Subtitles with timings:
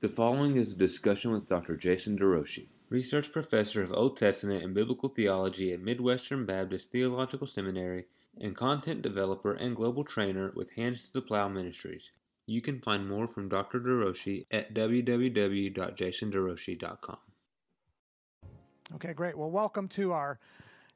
[0.00, 1.76] The following is a discussion with Dr.
[1.76, 8.04] Jason DeRouchie, Research Professor of Old Testament and Biblical Theology at Midwestern Baptist Theological Seminary
[8.40, 12.10] and content developer and global trainer with Hands to the Plow Ministries.
[12.46, 13.80] You can find more from Dr.
[13.80, 17.18] DeRouchie at www.jasonderouchie.com.
[18.94, 19.36] Okay, great.
[19.36, 20.38] Well, welcome to our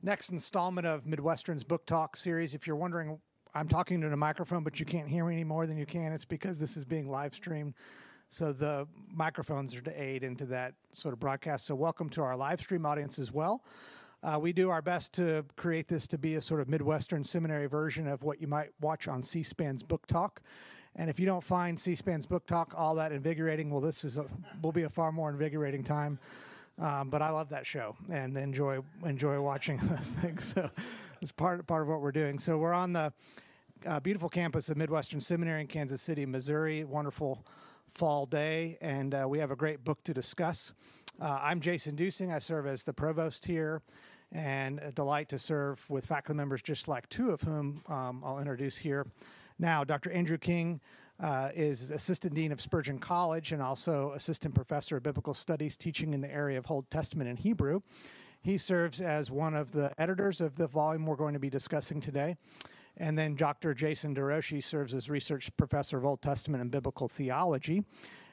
[0.01, 2.55] next installment of Midwestern's Book Talk series.
[2.55, 3.19] If you're wondering,
[3.53, 6.13] I'm talking to the microphone, but you can't hear me any more than you can.
[6.13, 7.75] It's because this is being live streamed
[8.33, 11.67] so the microphones are to aid into that sort of broadcast.
[11.67, 13.63] So welcome to our live stream audience as well.
[14.23, 17.67] Uh, we do our best to create this to be a sort of Midwestern seminary
[17.67, 20.41] version of what you might watch on C-SPAN's Book Talk.
[20.97, 24.25] And if you don't find C-SPAN's Book Talk all that invigorating, well, this is a,
[24.63, 26.19] will be a far more invigorating time.
[26.79, 30.55] Um, but I love that show and enjoy enjoy watching those things.
[30.55, 30.71] So
[31.21, 32.39] it's part part of what we're doing.
[32.39, 33.13] So we're on the
[33.85, 36.85] uh, beautiful campus of Midwestern Seminary in Kansas City, Missouri.
[36.85, 37.45] Wonderful
[37.95, 40.73] fall day, and uh, we have a great book to discuss.
[41.21, 42.35] Uh, I'm Jason Duesing.
[42.35, 43.83] I serve as the provost here,
[44.33, 48.39] and a delight to serve with faculty members just like two of whom um, I'll
[48.39, 49.07] introduce here.
[49.59, 50.11] Now, Dr.
[50.11, 50.81] Andrew King
[51.21, 56.15] uh, is Assistant Dean of Spurgeon College and also Assistant Professor of Biblical Studies, teaching
[56.15, 57.81] in the area of Old Testament and Hebrew.
[58.41, 62.01] He serves as one of the editors of the volume we're going to be discussing
[62.01, 62.37] today.
[62.97, 63.75] And then Dr.
[63.75, 67.85] Jason DeRouchie serves as research professor of Old Testament and Biblical Theology.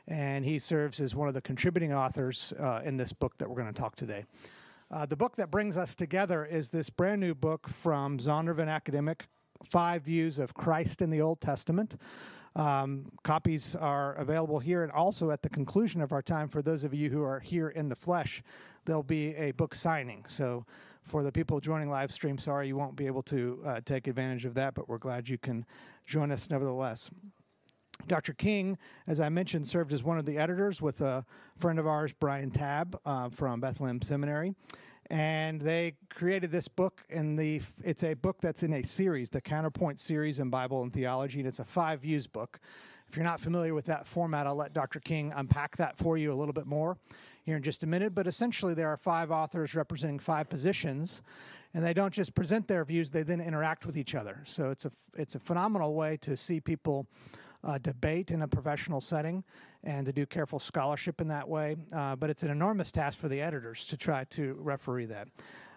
[0.07, 3.61] And he serves as one of the contributing authors uh, in this book that we're
[3.61, 4.25] going to talk today.
[4.91, 9.27] Uh, the book that brings us together is this brand new book from Zondervan Academic
[9.69, 11.95] Five Views of Christ in the Old Testament.
[12.55, 16.83] Um, copies are available here and also at the conclusion of our time for those
[16.83, 18.41] of you who are here in the flesh
[18.85, 20.65] there'll be a book signing so
[21.09, 24.45] for the people joining live stream, sorry you won't be able to uh, take advantage
[24.45, 25.65] of that, but we're glad you can
[26.05, 27.09] join us nevertheless.
[28.07, 28.33] Dr.
[28.33, 31.25] King, as I mentioned, served as one of the editors with a
[31.57, 34.53] friend of ours, Brian Tabb uh, from Bethlehem Seminary.
[35.09, 39.41] And they created this book, and the it's a book that's in a series, the
[39.41, 42.59] Counterpoint series in Bible and Theology, and it's a five views book.
[43.09, 44.99] If you're not familiar with that format, I'll let Dr.
[44.99, 46.95] King unpack that for you a little bit more
[47.49, 48.15] here in just a minute.
[48.15, 51.21] But essentially, there are five authors representing five positions,
[51.73, 54.41] and they don't just present their views; they then interact with each other.
[54.45, 57.07] So it's a it's a phenomenal way to see people.
[57.61, 59.43] Uh, debate in a professional setting
[59.83, 61.75] and to do careful scholarship in that way.
[61.91, 65.27] Uh, but it's an enormous task for the editors to try to referee that.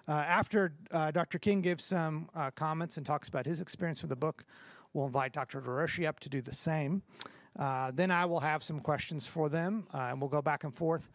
[0.08, 1.40] Uh, after uh, Dr.
[1.40, 4.44] King gives some uh, comments and talks about his experience with the book,
[4.92, 5.60] we'll invite Dr.
[5.60, 7.02] DeRouchie up to do the same.
[7.58, 11.10] Uh, then I will have some questions for them, and we'll go back and forth.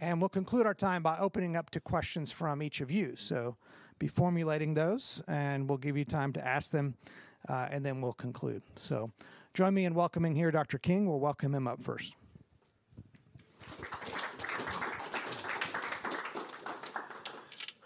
[0.00, 3.14] And we'll conclude our time by opening up to questions from each of you.
[3.16, 3.56] So
[3.98, 6.94] be formulating those, and we'll give you time to ask them,
[7.48, 8.62] uh, and then we'll conclude.
[8.76, 9.10] So
[9.52, 10.78] join me in welcoming here Dr.
[10.78, 11.06] King.
[11.06, 12.14] We'll welcome him up first.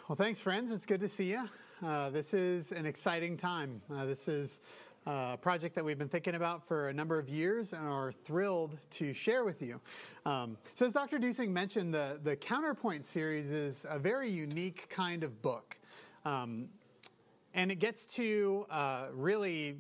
[0.09, 0.71] Well, thanks, friends.
[0.71, 1.49] It's good to see you.
[1.85, 3.83] Uh, this is an exciting time.
[3.93, 4.61] Uh, this is
[5.07, 8.79] uh, project that we've been thinking about for a number of years and are thrilled
[8.91, 9.81] to share with you.
[10.25, 11.19] Um, so, as Dr.
[11.19, 15.79] Duesing mentioned, the, the Counterpoint series is a very unique kind of book.
[16.25, 16.69] Um,
[17.53, 19.77] and it gets to uh, really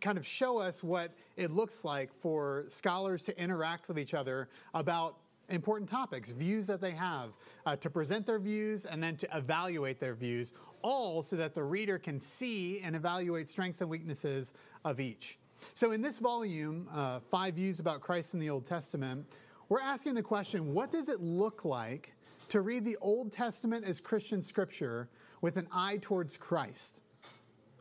[0.00, 4.48] kind of show us what it looks like for scholars to interact with each other
[4.74, 5.16] about
[5.48, 7.30] important topics, views that they have,
[7.66, 10.52] uh, to present their views and then to evaluate their views,
[10.84, 14.52] all so that the reader can see and evaluate strengths and weaknesses
[14.84, 15.38] of each.
[15.72, 19.26] So, in this volume, uh, Five Views About Christ in the Old Testament,
[19.70, 22.14] we're asking the question what does it look like
[22.48, 25.08] to read the Old Testament as Christian scripture
[25.40, 27.00] with an eye towards Christ?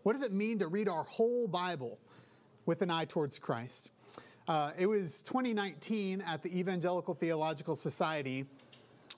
[0.04, 2.00] What does it mean to read our whole Bible
[2.66, 3.92] with an eye towards Christ?
[4.48, 8.46] Uh, it was 2019 at the Evangelical Theological Society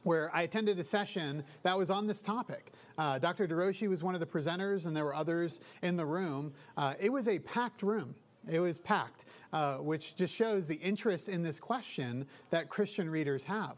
[0.06, 2.72] where I attended a session that was on this topic.
[2.98, 3.48] Uh, Dr.
[3.48, 6.54] DeRouchie was one of the presenters, and there were others in the room.
[6.78, 8.14] Uh, it was a packed room.
[8.50, 13.44] It was packed, uh, which just shows the interest in this question that Christian readers
[13.46, 13.78] have.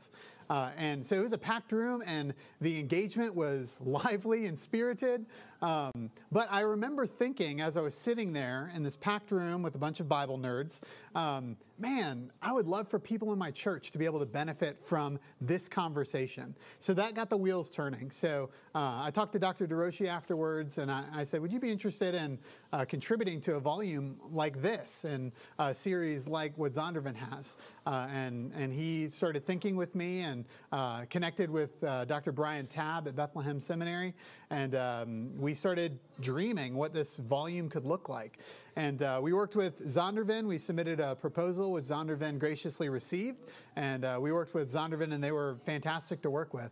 [0.50, 5.26] Uh, and so it was a packed room, and the engagement was lively and spirited.
[5.62, 9.76] Um, but I remember thinking as I was sitting there in this packed room with
[9.76, 10.82] a bunch of Bible nerds,
[11.18, 14.78] um, man, I would love for people in my church to be able to benefit
[14.84, 16.56] from this conversation.
[16.78, 18.12] So that got the wheels turning.
[18.12, 19.66] So uh, I talked to Dr.
[19.68, 22.38] DeRouchie afterwards, and I, I said, Would you be interested in
[22.72, 27.58] uh, contributing to a volume like this and a series like what Zondervan has?
[27.88, 32.32] Uh, and, and he started thinking with me and uh, connected with uh, Dr.
[32.32, 34.14] Brian Tabb at Bethlehem Seminary.
[34.52, 38.40] And um, we started dreaming what this volume could look like.
[38.78, 40.46] And uh, we worked with Zondervan.
[40.46, 43.40] We submitted a proposal, which Zondervan graciously received.
[43.76, 46.70] And uh, we worked with Zondervan, and they were fantastic to work with.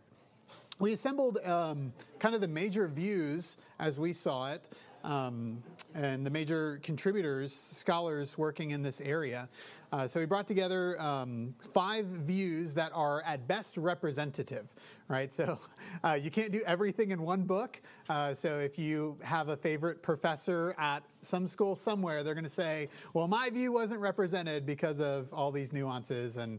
[0.78, 4.68] We assembled um, kind of the major views as we saw it
[5.06, 5.62] um,
[5.94, 9.48] and the major contributors, scholars working in this area.
[9.92, 14.66] Uh, so we brought together um, five views that are at best representative,
[15.08, 15.32] right?
[15.32, 15.58] So
[16.04, 17.80] uh, you can't do everything in one book.
[18.08, 22.50] Uh, so if you have a favorite professor at some school somewhere, they're going to
[22.50, 26.58] say, well, my view wasn't represented because of all these nuances and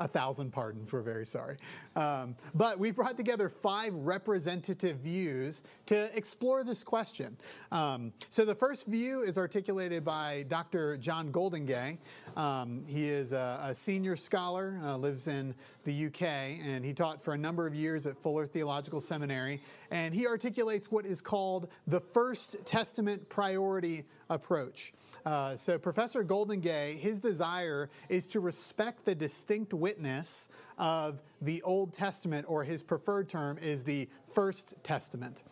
[0.00, 0.92] a thousand pardons.
[0.92, 1.56] We're very sorry.
[1.96, 7.36] Um, but we brought together five representative views to explore this question.
[7.70, 10.96] Um, so the first view is articulated by Dr.
[10.96, 11.98] John Goldingay.
[12.36, 17.22] Um, he is a, a senior scholar, uh, lives in the UK, and he taught
[17.22, 19.60] for a number of years at Fuller Theological Seminary.
[19.90, 24.92] And he articulates what is called the First Testament priority approach.
[25.24, 30.48] Uh, so, Professor Goldingay, his desire is to respect the distinct witness
[30.78, 35.44] of the Old Testament, or his preferred term is the First Testament.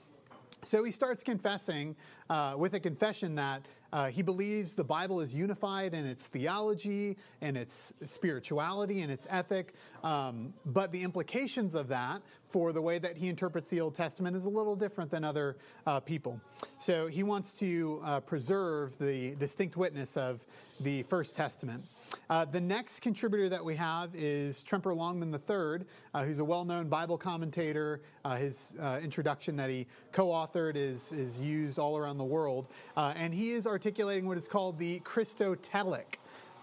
[0.63, 1.97] So he starts confessing
[2.29, 3.63] uh, with a confession that
[3.93, 9.27] uh, he believes the Bible is unified in its theology and its spirituality and its
[9.31, 13.95] ethic, um, but the implications of that for the way that he interprets the Old
[13.95, 15.57] Testament is a little different than other
[15.87, 16.41] uh, people.
[16.79, 20.45] So he wants to uh, preserve the distinct witness of
[20.81, 21.85] the First Testament.
[22.31, 25.85] Uh, the next contributor that we have is Tremper Longman III,
[26.15, 28.03] uh, who's a well-known Bible commentator.
[28.25, 32.69] Uh, his uh, introduction that he co-authored is, is used all around the world.
[32.97, 36.19] Uh, and he is articulating what is called the Christotelic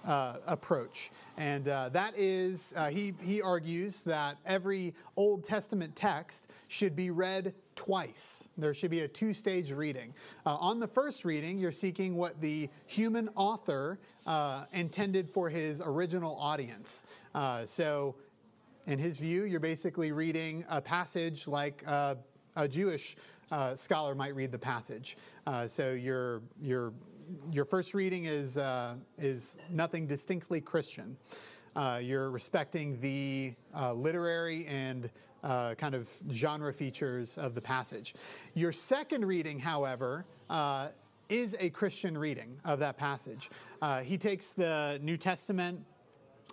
[0.06, 1.12] uh, approach.
[1.38, 7.12] And uh, that is, uh, he, he argues that every Old Testament text should be
[7.12, 8.50] read twice.
[8.58, 10.14] There should be a two stage reading.
[10.46, 15.82] Uh, on the first reading, you're seeking what the human author uh, intended for his
[15.86, 17.06] original audience.
[17.36, 18.16] Uh, so,
[18.88, 22.18] in his view, you're basically reading a passage like a
[22.70, 23.18] Jewish
[23.76, 25.18] scholar might read the passage.
[25.68, 26.94] so, you're, you're
[27.52, 31.18] your first reading is, uh, is nothing distinctly Christian.
[31.76, 35.10] Uh, you're respecting the uh, literary and
[35.44, 38.16] uh, kind of genre features of the passage.
[38.54, 40.90] Your second reading, however, uh,
[41.30, 43.50] is a Christian reading of that passage.
[43.82, 45.80] Uh, he takes the New Testament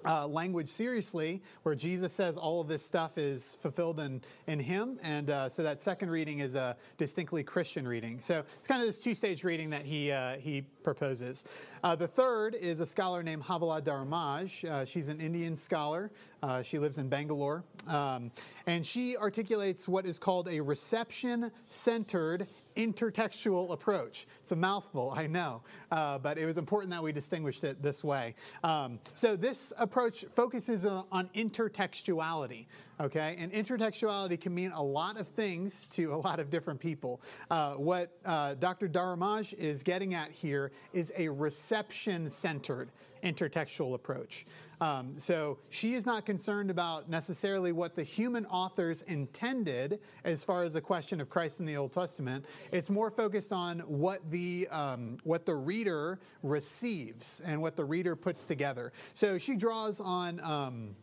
[0.04, 4.98] uh, language seriously, where Jesus says all of this stuff is fulfilled in, in Him.
[5.02, 8.20] And uh, so that second reading is a distinctly Christian reading.
[8.20, 11.44] So it's kind of this two stage reading that he, uh, he proposes.
[11.82, 14.64] Uh, the third is a scholar named Havilah Dharamraj.
[14.64, 16.10] Uh, she's an Indian scholar.
[16.42, 17.64] Uh, she lives in Bangalore.
[17.88, 18.30] Um,
[18.66, 24.26] and she articulates what is called a reception centered intertextual approach.
[24.42, 28.02] It's a mouthful, I know, uh, but it was important that we distinguished it this
[28.02, 28.34] way.
[28.62, 32.66] Um, so this approach focuses on, intertextuality,
[33.00, 33.36] okay?
[33.38, 37.20] And intertextuality can mean a lot of things to a lot of different people.
[37.50, 38.88] Uh, what uh, Dr.
[38.88, 42.90] Dharamraj is getting at here is a reception-centered
[43.22, 44.46] intertextual approach.
[44.80, 50.64] Um, so she is not concerned about necessarily what the human authors intended as far
[50.64, 52.44] as the question of Christ in the Old Testament.
[52.72, 58.16] It's more focused on what the um, what the reader receives and what the reader
[58.16, 58.92] puts together.
[59.12, 60.40] So she draws on.
[60.40, 60.96] Um,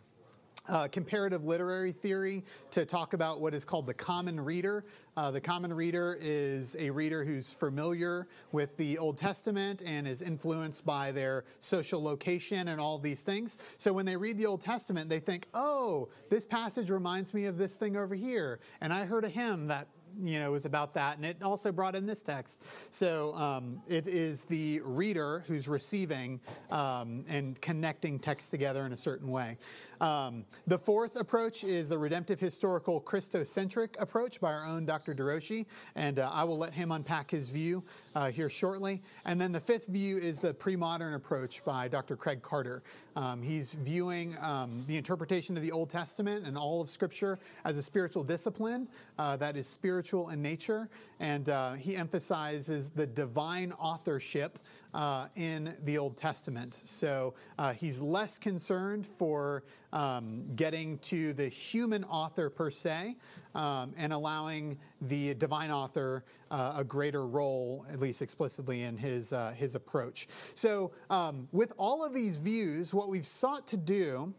[0.68, 4.86] uh, comparative literary theory to talk about what is called the common reader.
[5.18, 10.22] Uh, the common reader is a reader who's familiar with the Old Testament and is
[10.22, 13.58] influenced by their social location and all these things.
[13.78, 17.58] So when they read the Old Testament, they think, oh, this passage reminds me of
[17.58, 18.60] this thing over here.
[18.80, 19.88] And I heard a hymn that
[20.22, 22.64] you know, was about that, and it also brought in this text.
[22.90, 26.40] So um, it is the reader who's receiving
[26.70, 29.58] um, and connecting text together in a certain way.
[30.00, 35.14] Um, the fourth approach is the redemptive historical Christocentric approach by our own Dr.
[35.14, 35.66] DeRouchie,
[35.96, 37.84] and uh, I will let him unpack his view
[38.16, 39.02] uh, here shortly.
[39.26, 42.16] And then the fifth view is the pre-modern approach by Dr.
[42.16, 42.84] Craig Carter.
[43.16, 47.78] Um, he's viewing um, the interpretation of the Old Testament and all of Scripture as
[47.78, 48.88] a spiritual discipline
[49.18, 50.90] uh, that is spiritual in nature,
[51.20, 54.60] and uh, he emphasizes the divine authorship
[54.94, 56.82] uh, in the Old Testament.
[56.84, 63.16] So uh, he's less concerned for um, getting to the human author per se
[63.56, 69.34] um, and allowing the divine author uh, a greater role, at least explicitly in his,
[69.34, 70.28] uh, his approach.
[70.56, 74.34] So, um, with all of these views, what we've sought to do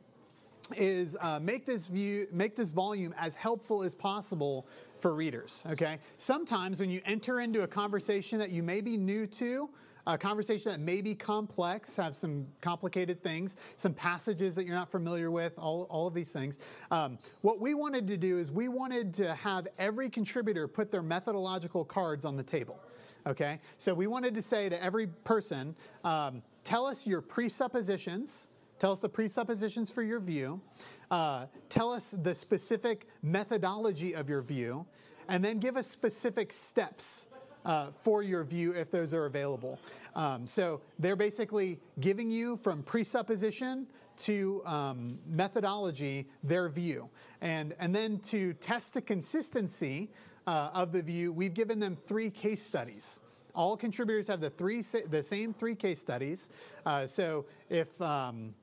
[0.77, 4.67] is uh, make this view, make this volume as helpful as possible
[5.03, 5.99] for readers, okay?
[6.17, 9.69] Sometimes when you enter into a conversation that you may be new to,
[10.07, 14.91] a conversation that may be complex, have some complicated things, some passages that you're not
[14.91, 16.61] familiar with, all, all of these things.
[16.91, 21.03] Um, what we wanted to do is we wanted to have every contributor put their
[21.03, 22.81] methodological cards on the table.
[23.27, 23.61] Okay?
[23.79, 28.49] So we wanted to say to every person, um, tell us your presuppositions.
[28.83, 30.61] Tell us the presuppositions for your view.
[31.09, 34.85] Uh, tell us the specific methodology of your view.
[35.29, 37.29] And then give us specific steps
[37.65, 39.79] uh, for your view if those are available.
[40.17, 43.87] Um, so they're basically giving you from presupposition
[44.17, 47.09] to um, methodology their view.
[47.41, 50.11] And, and then to test the consistency
[50.49, 53.21] uh, of the view, we've given them three case studies.
[53.55, 56.49] All contributors have the three the same three case studies.
[56.85, 58.55] Uh, so if um,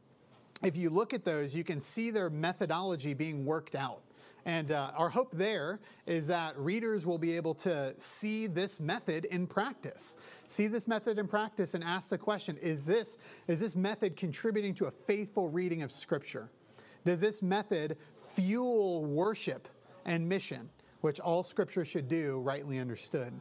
[0.61, 4.01] if you look at those, you can see their methodology being worked out.
[4.45, 9.25] And uh, our hope there is that readers will be able to see this method
[9.25, 10.17] in practice.
[10.47, 14.73] See this method in practice and ask the question is this, is this method contributing
[14.75, 16.49] to a faithful reading of Scripture?
[17.05, 19.67] Does this method fuel worship
[20.05, 20.69] and mission,
[21.01, 23.33] which all Scripture should do, rightly understood?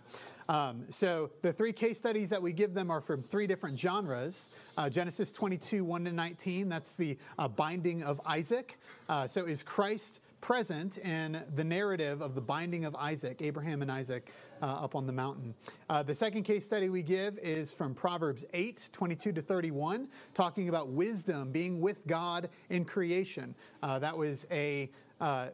[0.49, 4.51] Um, so the three case studies that we give them are from three different genres.
[4.77, 8.79] Uh, Genesis 22, 1 to 19, that's the uh, binding of Isaac.
[9.09, 13.91] Uh, so is Christ present in the narrative of the binding of Isaac, Abraham and
[13.91, 15.55] Isaac, uh, up on the mountain.
[15.91, 20.69] Uh, the second case study we give is from Proverbs 8, 22 to 31, talking
[20.69, 23.55] about wisdom being with God in creation.
[23.83, 24.91] Uh, that was a
[25.21, 25.49] uh,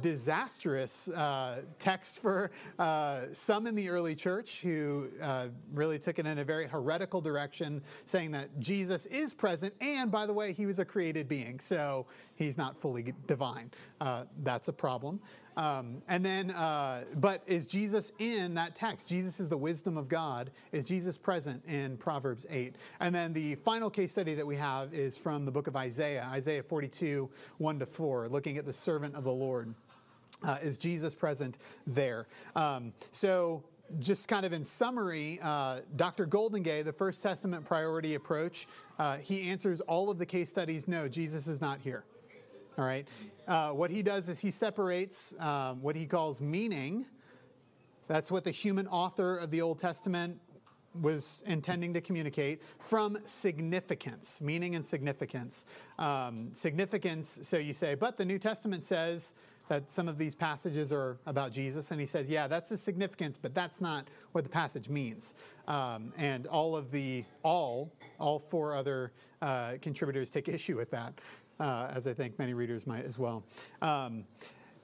[0.00, 6.26] disastrous uh, text for uh, some in the early church who uh, really took it
[6.26, 10.66] in a very heretical direction, saying that Jesus is present, and by the way, he
[10.66, 13.70] was a created being, so he's not fully divine.
[14.00, 15.20] Uh, that's a problem.
[15.56, 19.08] Um, and then, uh, but is Jesus in that text?
[19.08, 20.50] Jesus is the wisdom of God.
[20.72, 22.76] Is Jesus present in Proverbs 8?
[23.00, 26.28] And then the final case study that we have is from the book of Isaiah,
[26.32, 27.28] Isaiah 42,
[27.58, 29.74] 1 to 4, looking at the servant of the Lord.
[30.42, 32.26] Uh, is Jesus present there?
[32.56, 33.62] Um, so,
[33.98, 36.24] just kind of in summary, uh, Dr.
[36.26, 41.08] Goldingay, the First Testament priority approach, uh, he answers all of the case studies no,
[41.08, 42.04] Jesus is not here.
[42.78, 43.06] All right.
[43.46, 47.06] Uh, what he does is he separates um, what he calls meaning.
[48.06, 50.40] That's what the human author of the Old Testament
[51.02, 55.66] was intending to communicate from significance, meaning and significance.
[55.98, 59.34] Um, significance, so you say, but the New Testament says
[59.68, 63.38] that some of these passages are about Jesus, and he says, yeah, that's the significance,
[63.40, 65.34] but that's not what the passage means.
[65.68, 69.12] Um, and all of the, all, all four other
[69.42, 71.20] uh, contributors take issue with that,
[71.60, 73.44] as I think many readers might as well.
[73.82, 74.24] Um,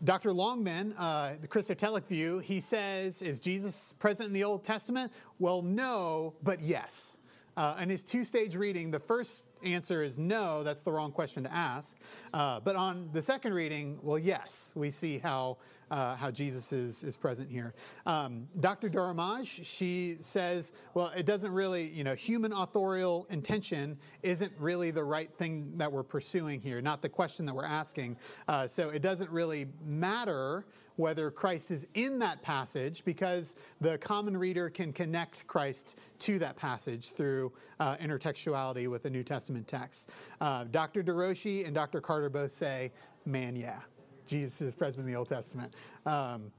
[0.05, 0.31] Dr.
[0.31, 5.11] Longman, uh, the Christotelic view, he says, is Jesus present in the Old Testament?
[5.39, 7.19] Well, no, but yes.
[7.57, 11.43] Uh, in his two stage reading, the first answer is no, that's the wrong question
[11.43, 11.97] to ask.
[12.35, 15.57] Uh, but on the second reading, well, yes, we see how,
[15.91, 17.73] uh, how Jesus is, is present here.
[18.05, 18.91] Um, Dr.
[18.91, 25.05] Dharamraj, she says, well, it doesn't really, you know, human authorial intention isn't really the
[25.05, 28.17] right thing that we're pursuing here, not the question that we're asking.
[28.49, 30.67] Uh, so it doesn't really matter
[30.97, 36.57] whether Christ is in that passage because the common reader can connect Christ to that
[36.57, 40.11] passage through uh, intertextuality with the New Testament text.
[40.41, 41.03] Uh, Dr.
[41.03, 42.01] DeRouchie and Dr.
[42.01, 42.93] Carter both say,
[43.25, 43.81] man, yeah,
[44.27, 45.75] Jesus is present in the Old Testament.
[46.05, 46.51] Um,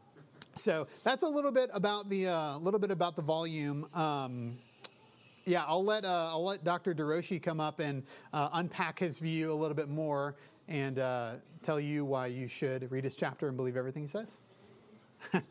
[0.55, 3.87] so that's a little bit about the uh, little bit about the volume.
[3.93, 4.57] Um,
[5.45, 6.93] yeah, I'll let uh, I'll let Dr.
[6.93, 8.03] DeRouchie come up and
[8.33, 10.35] uh, unpack his view a little bit more
[10.67, 11.33] and uh,
[11.63, 14.41] tell you why you should read his chapter and believe everything he says.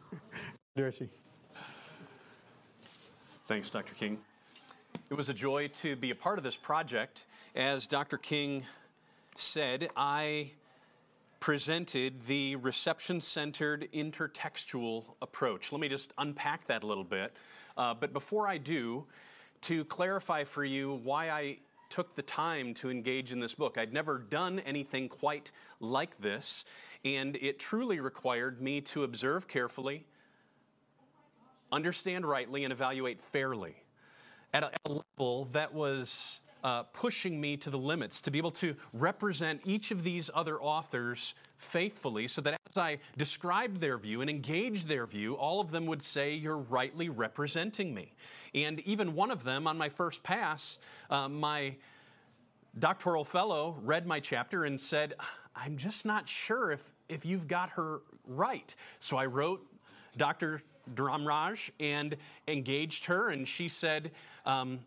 [0.79, 1.09] DeRouchie.
[3.49, 3.95] Thanks, Dr.
[3.95, 4.19] King.
[5.09, 7.27] It was a joy to be a part of this project.
[7.55, 8.19] As Dr.
[8.19, 8.65] King
[9.37, 10.51] said, I
[11.41, 15.71] presented the reception centered intertextual approach.
[15.71, 17.35] Let me just unpack that a little bit.
[17.77, 19.05] Uh, but before I do,
[19.63, 21.59] to clarify for you why I
[21.91, 23.79] took the time to engage in this book.
[23.79, 25.51] I'd never done anything quite
[25.81, 26.65] like this,
[27.05, 30.07] and it truly required me to observe carefully,
[31.71, 33.77] understand rightly, and evaluate fairly
[34.53, 38.75] at a, level that was uh, pushing me to the limits to be able to
[38.93, 44.29] represent each of these other authors faithfully so that as I described their view and
[44.29, 48.15] engaged their view, all of them would say, You're rightly representing me.
[48.53, 51.77] And even one of them on my first pass, uh, my
[52.81, 55.15] doctoral fellow read my chapter and said,
[55.55, 58.75] I'm just not sure if, if you've got her right.
[58.99, 59.65] So I wrote
[60.17, 60.63] Dr.
[60.97, 62.17] Dharamraj and
[62.49, 64.11] engaged her, and she said,
[64.45, 64.81] um,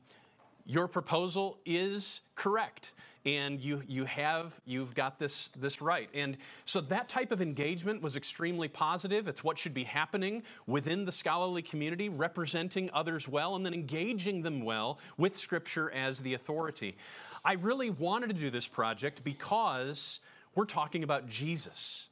[0.69, 2.93] Your proposal is correct
[3.25, 6.07] and you you have you've got this this right.
[6.13, 9.27] And so that type of engagement was extremely positive.
[9.27, 14.43] It's what should be happening within the scholarly community representing others well and then engaging
[14.43, 16.95] them well with scripture as the authority.
[17.43, 20.19] I really wanted to do this project because
[20.53, 22.09] we're talking about jesus.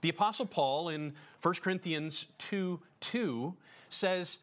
[0.00, 3.54] The apostle paul in 1 corinthians 2 2
[3.88, 4.40] says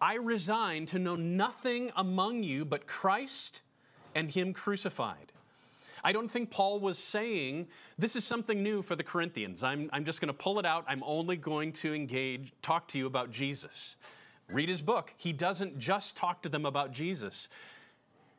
[0.00, 3.62] i resign to know nothing among you but christ
[4.14, 5.32] and Him crucified.
[6.02, 9.62] I don't think Paul was saying, this is something new for the Corinthians.
[9.62, 10.84] I'm, I'm just going to pull it out.
[10.88, 13.96] I'm only going to engage, talk to you about Jesus.
[14.48, 15.12] Read his book.
[15.18, 17.48] He doesn't just talk to them about Jesus.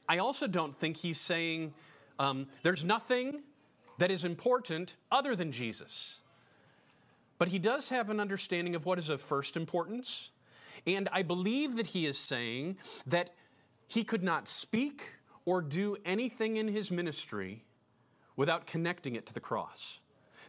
[0.09, 1.73] I also don't think he's saying
[2.17, 3.41] um, there's nothing
[3.99, 6.19] that is important other than Jesus.
[7.37, 10.29] But he does have an understanding of what is of first importance.
[10.87, 13.31] And I believe that he is saying that
[13.87, 17.63] he could not speak or do anything in his ministry
[18.35, 19.99] without connecting it to the cross.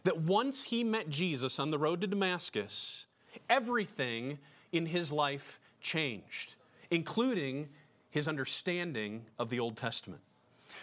[0.03, 3.05] That once he met Jesus on the road to Damascus,
[3.49, 4.39] everything
[4.71, 6.55] in his life changed,
[6.89, 7.69] including
[8.09, 10.21] his understanding of the Old Testament.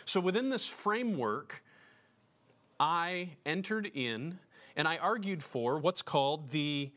[0.05, 1.63] So within this framework,
[2.79, 4.39] I entered in
[4.77, 6.91] and I argued for what's called the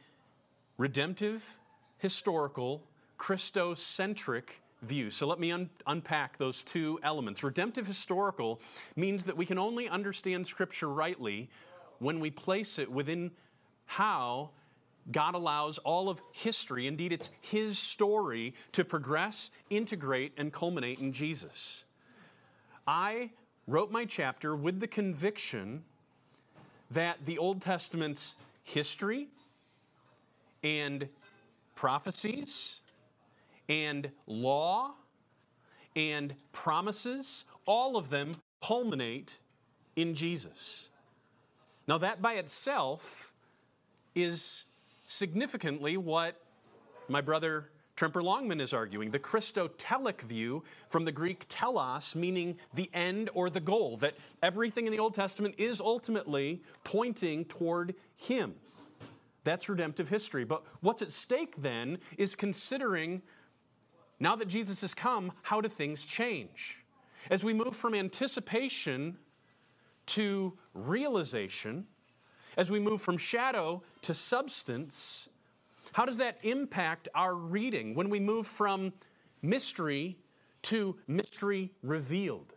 [0.77, 1.57] redemptive,
[2.03, 2.83] historical,
[3.17, 4.49] Christocentric
[4.81, 5.09] view.
[5.09, 7.43] So let me un- unpack those two elements.
[7.43, 8.59] Redemptive historical
[8.97, 11.49] means that we can only understand Scripture rightly
[11.99, 13.31] when we place it within
[13.85, 14.49] how
[15.13, 21.13] God allows all of history, indeed, it's His story, to progress, integrate, and culminate in
[21.13, 21.85] Jesus.
[22.85, 23.31] I
[23.65, 25.83] wrote my chapter with the conviction
[26.91, 29.29] that the Old Testament's history
[30.63, 31.07] and
[31.75, 32.79] prophecies
[33.69, 34.91] and law
[35.95, 39.37] and promises, all of them culminate
[39.95, 40.89] in Jesus.
[41.87, 43.33] Now, that by itself
[44.15, 44.65] is
[45.05, 46.39] significantly what
[47.09, 52.89] my brother Tremper Longman is arguing the Christotelic view from the Greek telos, meaning the
[52.93, 58.55] end or the goal, that everything in the Old Testament is ultimately pointing toward Him.
[59.43, 60.45] That's redemptive history.
[60.45, 63.21] But what's at stake then is considering
[64.19, 66.83] now that Jesus has come, how do things change?
[67.29, 69.17] As we move from anticipation
[70.07, 71.85] to realization,
[72.57, 75.29] as we move from shadow to substance,
[75.93, 78.93] how does that impact our reading when we move from
[79.41, 80.17] mystery
[80.63, 82.52] to mystery revealed?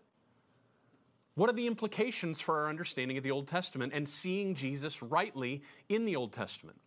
[1.37, 5.63] What are the implications for our understanding of the Old Testament and seeing Jesus rightly
[5.91, 6.79] in the Old Testament?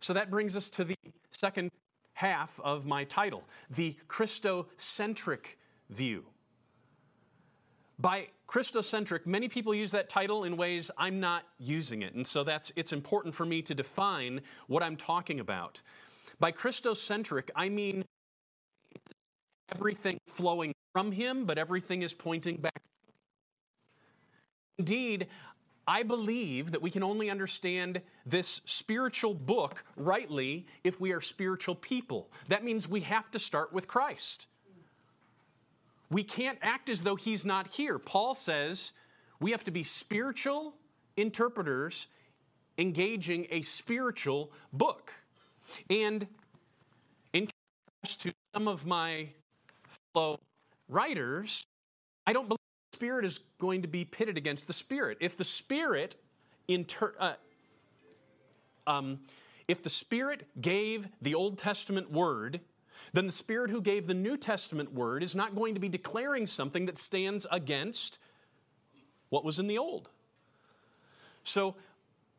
[0.00, 0.96] So that brings us to the
[1.30, 1.70] second
[2.14, 5.56] half of my title, the Christocentric
[5.90, 6.24] view.
[7.98, 12.42] By Christocentric, many people use that title in ways I'm not using it, and so
[12.42, 15.80] that's it's important for me to define what I'm talking about.
[16.40, 18.04] By Christocentric, I mean
[19.74, 22.82] everything flowing from him, but everything is pointing back.
[24.78, 25.28] Indeed,
[25.86, 31.74] I believe that we can only understand this spiritual book rightly if we are spiritual
[31.74, 32.30] people.
[32.48, 34.46] That means we have to start with Christ.
[36.10, 37.98] We can't act as though He's not here.
[37.98, 38.92] Paul says
[39.40, 40.74] we have to be spiritual
[41.16, 42.06] interpreters
[42.78, 45.12] engaging a spiritual book.
[45.90, 46.26] And
[47.32, 47.48] in
[48.02, 49.28] contrast to some of my
[50.14, 50.38] fellow
[50.88, 51.64] writers,
[52.26, 52.58] I don't believe
[53.02, 55.18] spirit is going to be pitted against the spirit.
[55.20, 56.14] If the spirit
[56.68, 57.32] inter, uh,
[58.86, 59.18] um,
[59.66, 62.60] if the spirit gave the Old Testament word,
[63.12, 66.46] then the spirit who gave the New Testament word is not going to be declaring
[66.46, 68.20] something that stands against
[69.30, 70.08] what was in the Old.
[71.42, 71.74] So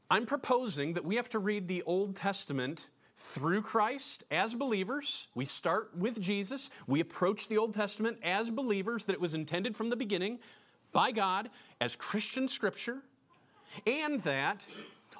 [0.09, 5.27] I'm proposing that we have to read the Old Testament through Christ as believers.
[5.35, 6.69] We start with Jesus.
[6.87, 10.39] We approach the Old Testament as believers that it was intended from the beginning
[10.91, 11.49] by God
[11.81, 13.01] as Christian scripture,
[13.87, 14.65] and that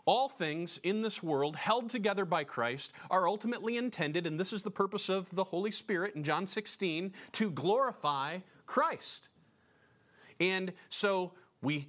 [0.06, 4.64] all things in this world held together by Christ are ultimately intended, and this is
[4.64, 9.30] the purpose of the Holy Spirit in John 16, to glorify Christ.
[10.40, 11.88] And so we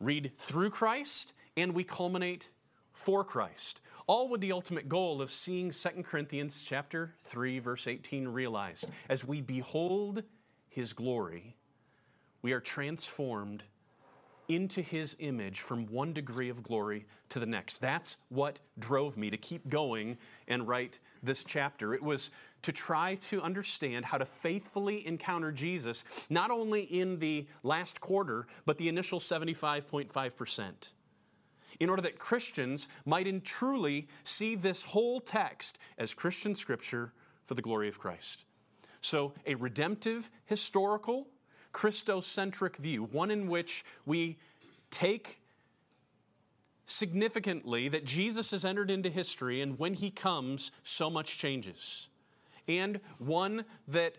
[0.00, 2.48] read through Christ and we culminate
[2.92, 8.28] for Christ all with the ultimate goal of seeing 2 Corinthians chapter 3 verse 18
[8.28, 8.86] realized.
[9.08, 10.22] As we behold
[10.68, 11.56] his glory,
[12.42, 13.62] we are transformed
[14.48, 17.80] into his image from one degree of glory to the next.
[17.80, 21.94] That's what drove me to keep going and write this chapter.
[21.94, 22.30] It was
[22.62, 28.46] to try to understand how to faithfully encounter Jesus, not only in the last quarter,
[28.66, 30.72] but the initial 75.5%.
[31.80, 37.12] In order that Christians might in truly see this whole text as Christian scripture
[37.46, 38.44] for the glory of Christ.
[39.00, 41.26] So, a redemptive, historical,
[41.72, 44.38] Christocentric view, one in which we
[44.90, 45.40] take
[46.86, 52.08] significantly that Jesus has entered into history, and when he comes, so much changes.
[52.68, 54.16] And one that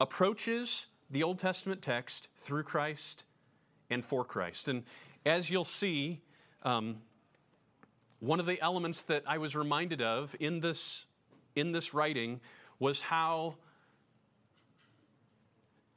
[0.00, 3.24] approaches the Old Testament text through Christ
[3.90, 4.68] and for Christ.
[4.68, 4.84] And
[5.24, 6.20] as you'll see,
[6.62, 6.96] um,
[8.20, 11.06] one of the elements that I was reminded of in this,
[11.54, 12.40] in this writing
[12.78, 13.56] was how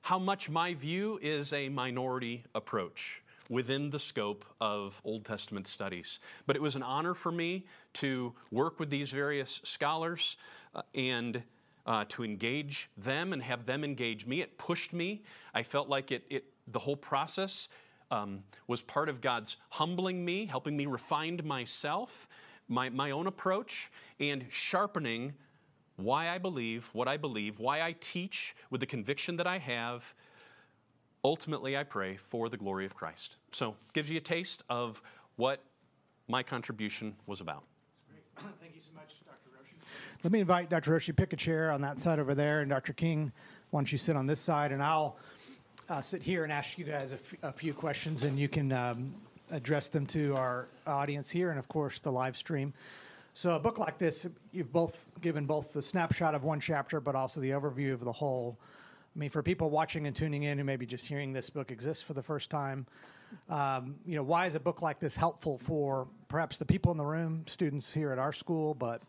[0.02, 6.20] how much my view is a minority approach within the scope of Old Testament studies.
[6.48, 10.38] But it was an honor for me to work with these various scholars
[10.74, 11.44] uh, and
[11.86, 14.42] uh, to engage them and have them engage me.
[14.42, 15.24] It pushed me.
[15.54, 17.68] I felt like it, it the whole process
[18.12, 22.28] um, was part of God's humbling me, helping me refine myself,
[22.68, 25.34] my, my own approach, and sharpening
[25.96, 30.14] why I believe what I believe, why I teach with the conviction that I have.
[31.24, 33.38] Ultimately, I pray for the glory of Christ.
[33.52, 35.02] So, gives you a taste of
[35.36, 35.62] what
[36.28, 37.64] my contribution was about.
[38.60, 39.50] Thank you so much, Dr.
[39.50, 40.24] DeRouchie.
[40.24, 40.92] Let me invite Dr.
[40.92, 42.94] DeRouchie, to pick a chair on that side over there, and Dr.
[42.94, 43.32] King,
[43.70, 45.18] why don't you sit on this side, and I'll
[45.92, 49.14] uh, sit here and ask you guys a, few questions, and you can um,
[49.52, 52.74] address them to our audience here, and of course the live stream.
[53.34, 57.14] So a book like this, you've both given both the snapshot of one chapter, but
[57.14, 58.58] also the overview of the whole.
[59.14, 62.02] I mean, for people watching and tuning in who maybe just hearing this book exists
[62.02, 62.88] for the first time,
[63.50, 66.98] um, you know, why is a book like this helpful for perhaps the people in
[66.98, 69.02] the room, students here at our school, but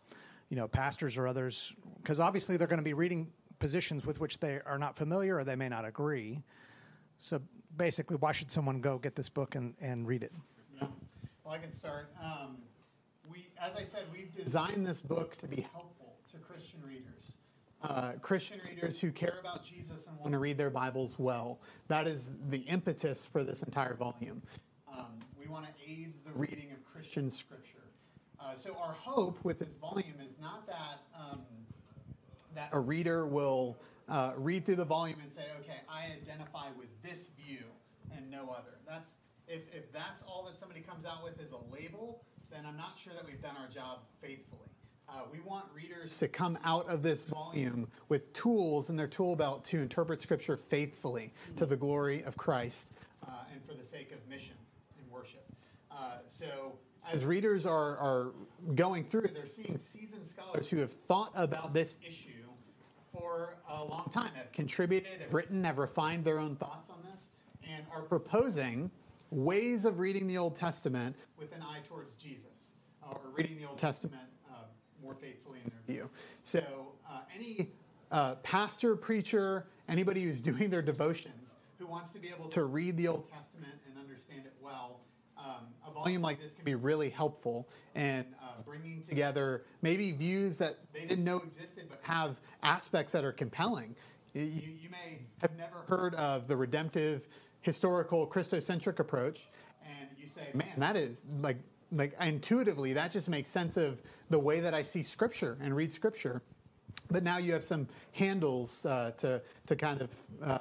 [0.49, 1.71] you know, pastors or others?
[2.01, 5.45] Because obviously they're going to be reading positions with which they are not familiar or
[5.45, 6.41] they may not agree.
[7.23, 7.41] So
[7.77, 10.33] basically, why should someone go get this book and, and read it?
[10.75, 10.87] Yeah.
[11.45, 12.09] Well, I can start.
[12.21, 12.57] Um,
[13.31, 17.31] we, as I said, we've designed this book to be helpful to Christian readers.
[17.81, 21.59] Uh, Christian readers who care about Jesus and want to read their Bibles well.
[21.87, 24.41] That is the impetus for this entire volume.
[24.93, 25.05] Um,
[25.39, 27.77] we want to aid the reading of Christian scripture.
[28.37, 31.39] Uh, so our hope with this volume is not that um,
[32.53, 33.77] that a reader will
[34.09, 37.63] uh, read through the volume and say, "Okay, I identify with this view
[38.15, 39.15] and no other." That's
[39.47, 42.93] if, if that's all that somebody comes out with is a label, then I'm not
[43.03, 44.69] sure that we've done our job faithfully.
[45.09, 49.35] Uh, we want readers to come out of this volume with tools in their tool
[49.35, 52.93] belt to interpret Scripture faithfully to the glory of Christ
[53.27, 54.55] uh, and for the sake of mission
[54.97, 55.45] and worship.
[55.91, 56.73] Uh, so,
[57.11, 58.31] as readers are, are
[58.75, 62.32] going through, they're seeing seasoned scholars who have thought about this issue
[63.13, 67.29] for a long time, have contributed, have written, have refined their own thoughts on this,
[67.69, 68.89] and are proposing
[69.29, 72.73] ways of reading the Old Testament with an eye towards Jesus,
[73.07, 74.55] or reading the Old Testament uh,
[75.01, 76.09] more faithfully in their view.
[76.43, 76.63] So,
[77.09, 77.69] uh, any
[78.11, 82.95] uh, pastor, preacher, anybody who's doing their devotions who wants to be able to read
[82.97, 84.99] the Old Testament and understand it well,
[85.93, 91.05] volume like this can be really helpful in uh, bringing together maybe views that they
[91.05, 93.95] didn't know existed but have aspects that are compelling.
[94.33, 97.27] You, you may have never heard of the redemptive
[97.61, 99.47] historical Christocentric approach,
[99.85, 101.57] and you say, man, that is like
[101.91, 105.93] like intuitively that just makes sense of the way that I see Scripture and read
[105.93, 106.41] Scripture.
[107.11, 110.09] But now you have some handles uh, to to kind of
[110.41, 110.59] uh,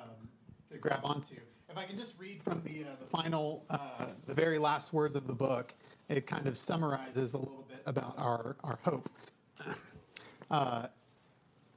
[0.70, 1.36] to grab onto.
[1.72, 5.16] If I can just read from the uh, the final uh, the very last words
[5.16, 5.72] of the book,
[6.10, 9.08] it kind of summarizes a little bit about our our hope.
[10.50, 10.88] Uh,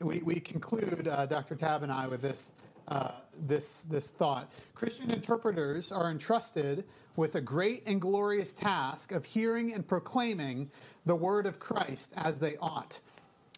[0.01, 1.55] we, we conclude, uh, Dr.
[1.55, 2.51] Tabb and I, with this
[2.89, 3.11] uh,
[3.47, 4.51] this, this thought.
[4.73, 6.83] Christian interpreters are entrusted
[7.15, 10.69] with a great and glorious task of hearing and proclaiming
[11.05, 12.99] the word of Christ as they ought.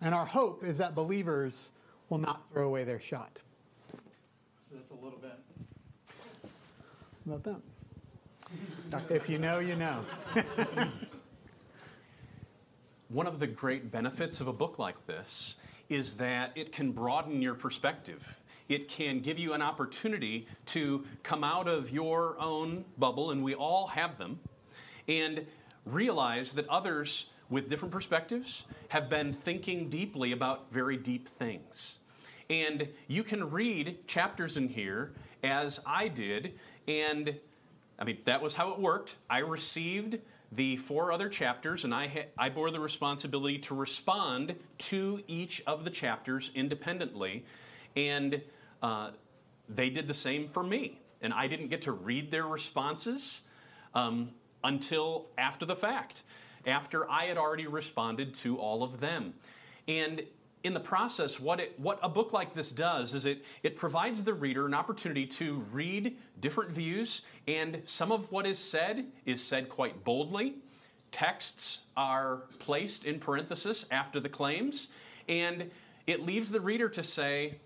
[0.03, 1.71] And our hope is that believers
[2.09, 3.41] will not throw away their shot.
[3.89, 5.31] So that's a little bit
[7.27, 9.11] about that.
[9.11, 10.03] If you know, you know.
[13.09, 15.55] One of the great benefits of a book like this
[15.89, 18.37] is that it can broaden your perspective
[18.69, 23.55] it can give you an opportunity to come out of your own bubble, and we
[23.55, 24.39] all have them,
[25.07, 25.45] and
[25.85, 31.99] realize that others with different perspectives have been thinking deeply about very deep things.
[32.49, 35.13] And you can read chapters in here,
[35.43, 36.53] as I did,
[36.87, 37.37] and
[37.99, 39.15] I mean, that was how it worked.
[39.29, 40.19] I received
[40.51, 45.61] the four other chapters, and I, ha- I bore the responsibility to respond to each
[45.67, 47.45] of the chapters independently.
[47.95, 48.41] And
[48.81, 49.11] uh,
[49.67, 51.01] they did the same for me.
[51.21, 53.41] And I didn't get to read their responses
[53.95, 54.29] um,
[54.63, 56.21] until after the fact,
[56.65, 59.33] after I had already responded to all of them.
[59.87, 60.21] And
[60.63, 64.23] in the process, what, it, what a book like this does is it, it provides
[64.23, 69.41] the reader an opportunity to read different views, and some of what is said is
[69.41, 70.55] said quite boldly.
[71.11, 74.89] Texts are placed in parenthesis after the claims,
[75.29, 75.69] and
[76.05, 77.59] it leaves the reader to say,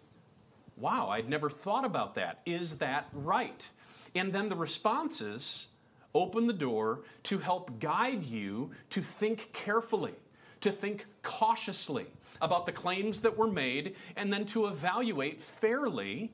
[0.77, 2.39] Wow, I'd never thought about that.
[2.45, 3.69] Is that right?
[4.15, 5.67] And then the responses
[6.15, 10.15] open the door to help guide you to think carefully,
[10.61, 12.07] to think cautiously
[12.41, 16.31] about the claims that were made, and then to evaluate fairly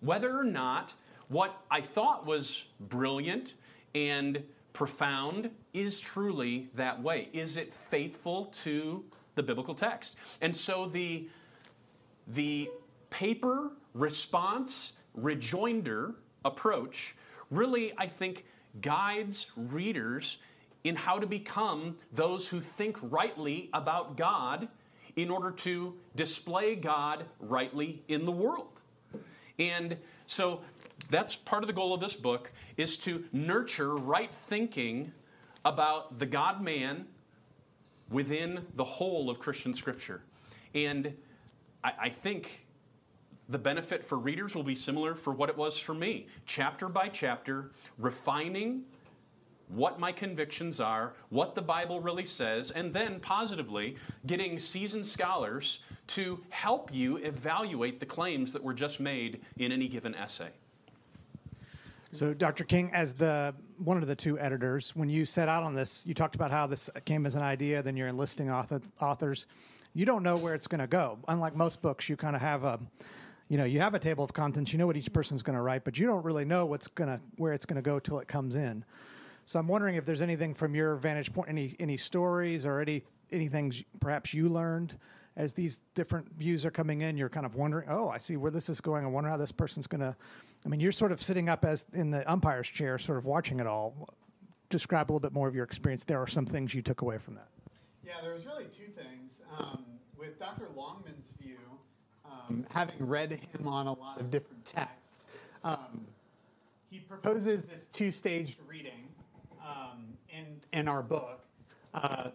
[0.00, 0.92] whether or not
[1.28, 3.54] what I thought was brilliant
[3.94, 4.42] and
[4.72, 7.28] profound is truly that way.
[7.32, 10.16] Is it faithful to the biblical text?
[10.40, 11.28] And so the,
[12.28, 12.68] the
[13.10, 17.14] paper response rejoinder approach
[17.50, 18.44] really, I think,
[18.80, 20.38] guides readers
[20.84, 24.68] in how to become those who think rightly about God
[25.16, 28.80] in order to display God rightly in the world.
[29.58, 30.60] And so
[31.10, 35.12] that's part of the goal of this book is to nurture right thinking
[35.64, 37.06] about the God man
[38.10, 40.22] within the whole of Christian scripture.
[40.74, 41.14] And
[41.82, 42.66] I, I think
[43.48, 46.26] the benefit for readers will be similar for what it was for me.
[46.46, 48.82] Chapter by chapter, refining
[49.68, 53.96] what my convictions are, what the Bible really says, and then positively
[54.26, 59.88] getting seasoned scholars to help you evaluate the claims that were just made in any
[59.88, 60.50] given essay.
[62.12, 62.62] So, Dr.
[62.62, 66.14] King, as the one of the two editors, when you set out on this, you
[66.14, 67.82] talked about how this came as an idea.
[67.82, 69.46] Then you're enlisting author, authors.
[69.94, 71.18] You don't know where it's going to go.
[71.26, 72.78] Unlike most books, you kind of have a,
[73.48, 74.72] you know, you have a table of contents.
[74.72, 77.10] You know what each person's going to write, but you don't really know what's going
[77.10, 78.84] to where it's going to go till it comes in.
[79.46, 83.02] So I'm wondering if there's anything from your vantage point, any any stories or any
[83.30, 84.96] anything perhaps you learned
[85.36, 87.16] as these different views are coming in.
[87.16, 89.04] You're kind of wondering, oh, I see where this is going.
[89.04, 90.16] I wonder how this person's going to.
[90.64, 93.60] I mean, you're sort of sitting up as in the umpire's chair, sort of watching
[93.60, 94.08] it all.
[94.70, 96.04] Describe a little bit more of your experience.
[96.04, 97.48] There are some things you took away from that.
[98.04, 99.40] Yeah, there was really two things.
[99.58, 99.84] Um,
[100.18, 100.68] with Dr.
[100.74, 101.58] Longman's view,
[102.24, 105.26] um, having read him on a lot of different texts,
[105.64, 106.06] um,
[106.90, 109.03] he proposes this two-staged reading
[109.64, 111.40] um, in in our book.
[111.92, 112.30] Uh,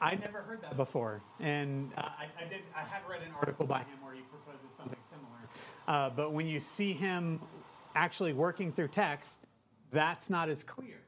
[0.00, 2.60] I never heard that before, and uh, I, I, did.
[2.74, 5.48] I have read an article by him where he proposes something similar.
[5.88, 7.40] Uh, but when you see him
[7.96, 9.46] actually working through text,
[9.90, 11.00] that's not as clear.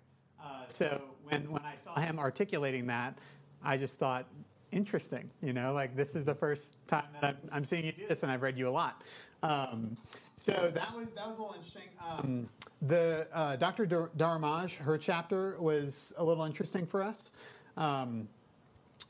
[0.43, 3.17] Uh, so when when I saw him articulating that,
[3.63, 4.27] I just thought,
[4.73, 5.31] interesting.
[5.41, 8.25] You know, like this is the first time that I'm, I'm seeing you do this,
[8.25, 9.05] and I've read you a lot.
[9.45, 9.97] Um,
[10.41, 11.89] so that was that was a little interesting.
[12.01, 12.49] Um,
[12.83, 13.87] the uh, Dr.
[14.17, 17.31] Dharamraj, her chapter was a little interesting for us.
[17.77, 18.27] Um,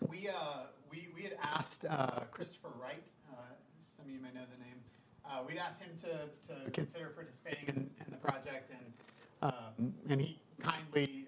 [0.08, 0.32] we, uh,
[0.90, 3.36] we, we had asked uh, Christopher Wright, uh,
[3.96, 4.74] some of you may know the name,
[5.24, 10.20] uh, we'd asked him to, to consider participating in, in the project, and, um, and
[10.20, 11.26] he kindly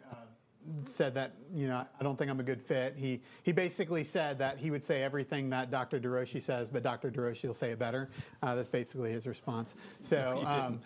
[0.85, 2.95] said that you know I don't think I'm a good fit.
[2.97, 6.01] He he basically said that he would say everything that Dr.
[6.01, 7.11] DeRouchie says, but Dr.
[7.11, 8.11] DeRouchie will say it better.
[8.43, 9.77] Uh, that's basically his response.
[10.01, 10.81] So um,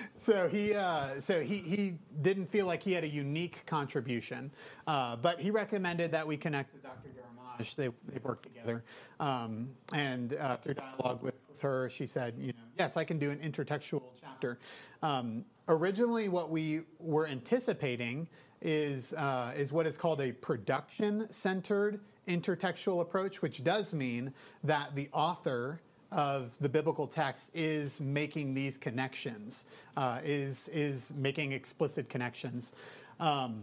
[0.16, 4.50] so he uh, so he he didn't feel like he had a unique contribution,
[4.86, 7.08] uh, but he recommended that we connect with Dr.
[7.08, 7.74] Dharamraj.
[7.74, 8.84] They they've worked together,
[9.18, 13.18] um, and uh, through dialogue with, with her, she said, you know, yes, I can
[13.18, 14.58] do an intertextual chapter.
[15.02, 18.28] Um, originally, what we were anticipating
[18.62, 24.32] is, uh, is what is called a production centered intertextual approach, which does mean
[24.64, 25.80] that the author
[26.12, 32.72] of the biblical text is making these connections, uh, is, is making explicit connections.
[33.20, 33.62] Um,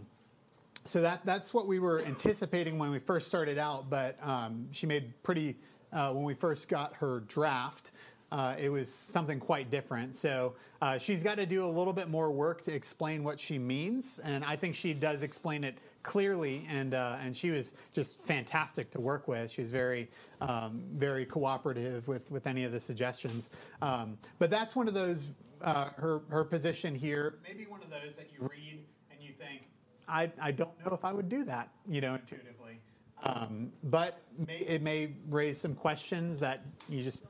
[0.84, 4.86] so that, that's what we were anticipating when we first started out, but um, she
[4.86, 5.56] made pretty,
[5.92, 7.90] uh, when we first got her draft,
[8.30, 10.14] uh, it was something quite different.
[10.14, 13.58] So uh, she's got to do a little bit more work to explain what she
[13.58, 16.66] means, and I think she does explain it clearly.
[16.70, 19.50] And uh, and she was just fantastic to work with.
[19.50, 20.08] She was very
[20.40, 23.50] um, very cooperative with with any of the suggestions.
[23.80, 25.30] Um, but that's one of those
[25.62, 27.38] uh, her her position here.
[27.46, 29.62] Maybe one of those that you read and you think,
[30.06, 32.80] I I don't know if I would do that, you know, intuitively.
[33.24, 37.22] Um, but may, it may raise some questions that you just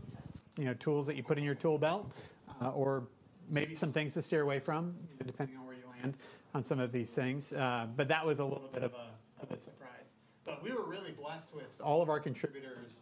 [0.59, 2.13] you know tools that you put in your tool belt,
[2.61, 3.05] uh, or
[3.49, 4.95] maybe some things to steer away from,
[5.25, 6.19] depending on where you land
[6.55, 7.53] on some of these things.
[7.53, 10.17] Uh, but that was a little bit of a, of a surprise.
[10.45, 13.01] But we were really blessed with all of our contributors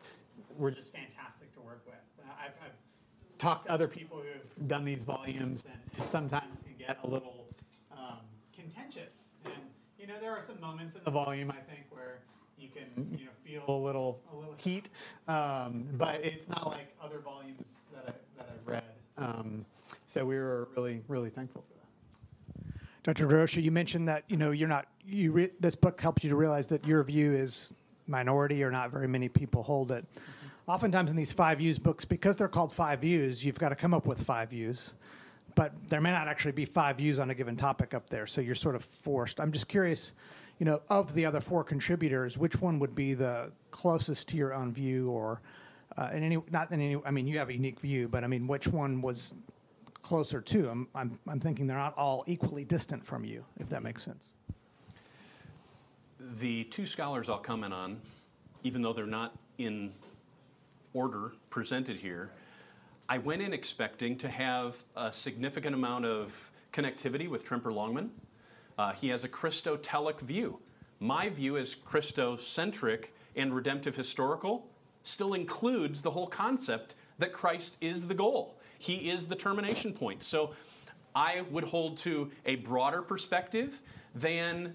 [0.58, 1.94] were just fantastic to work with.
[2.20, 6.60] Uh, I've, I've talked to other people who have done these volumes, and it sometimes
[6.62, 7.46] can get a little
[7.92, 8.18] um,
[8.54, 9.30] contentious.
[9.44, 9.54] And
[9.98, 12.20] you know, there are some moments in the volume I think where
[12.58, 14.90] you can you know feel a little a little heat,
[15.28, 18.84] um, but it's not like other volumes that I that I've read.
[19.18, 19.64] Um,
[20.06, 21.82] so we were really really thankful for that.
[23.02, 23.28] Dr.
[23.28, 26.36] DeRouchie, you mentioned that you know you're not you re- this book helped you to
[26.36, 27.72] realize that your view is
[28.06, 30.04] minority or not very many people hold it.
[30.12, 30.70] Mm-hmm.
[30.70, 33.94] Oftentimes in these five views books, because they're called five views, you've got to come
[33.94, 34.94] up with five views.
[35.54, 38.40] But there may not actually be five views on a given topic up there, so
[38.40, 39.40] you're sort of forced.
[39.40, 40.12] I'm just curious,
[40.58, 44.54] you know, of the other four contributors, which one would be the closest to your
[44.54, 45.40] own view, or
[45.96, 47.00] uh, in any not in any?
[47.04, 49.34] I mean, you have a unique view, but I mean, which one was
[50.02, 50.70] closer to?
[50.70, 54.32] I'm I'm I'm thinking they're not all equally distant from you, if that makes sense.
[56.38, 58.00] The two scholars I'll comment on,
[58.64, 59.92] even though they're not in
[60.94, 62.30] order presented here,
[63.08, 68.10] I went in expecting to have a significant amount of connectivity with Tremper Longman.
[68.78, 70.58] Uh, he has a Christotelic view.
[71.00, 74.66] My view is Christocentric and redemptive historical,
[75.02, 78.58] still includes the whole concept that Christ is the goal.
[78.78, 80.22] He is the termination point.
[80.22, 80.50] So
[81.14, 83.80] I would hold to a broader perspective
[84.14, 84.74] than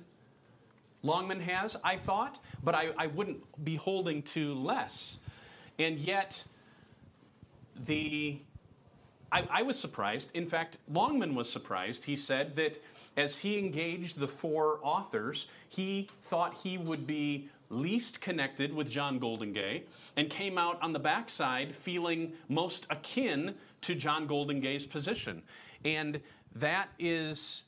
[1.03, 5.19] Longman has, I thought, but I, I wouldn't be holding to less.
[5.79, 6.43] And yet,
[7.85, 8.39] the
[9.31, 10.31] I, I, was surprised.
[10.33, 12.03] In fact, Longman was surprised.
[12.03, 12.81] He said that
[13.17, 19.19] as he engaged the four authors, he thought he would be least connected with John
[19.19, 19.83] Goldingay
[20.17, 25.41] and came out on the backside feeling most akin to John Goldingay's position.
[25.85, 26.19] And
[26.55, 27.63] that is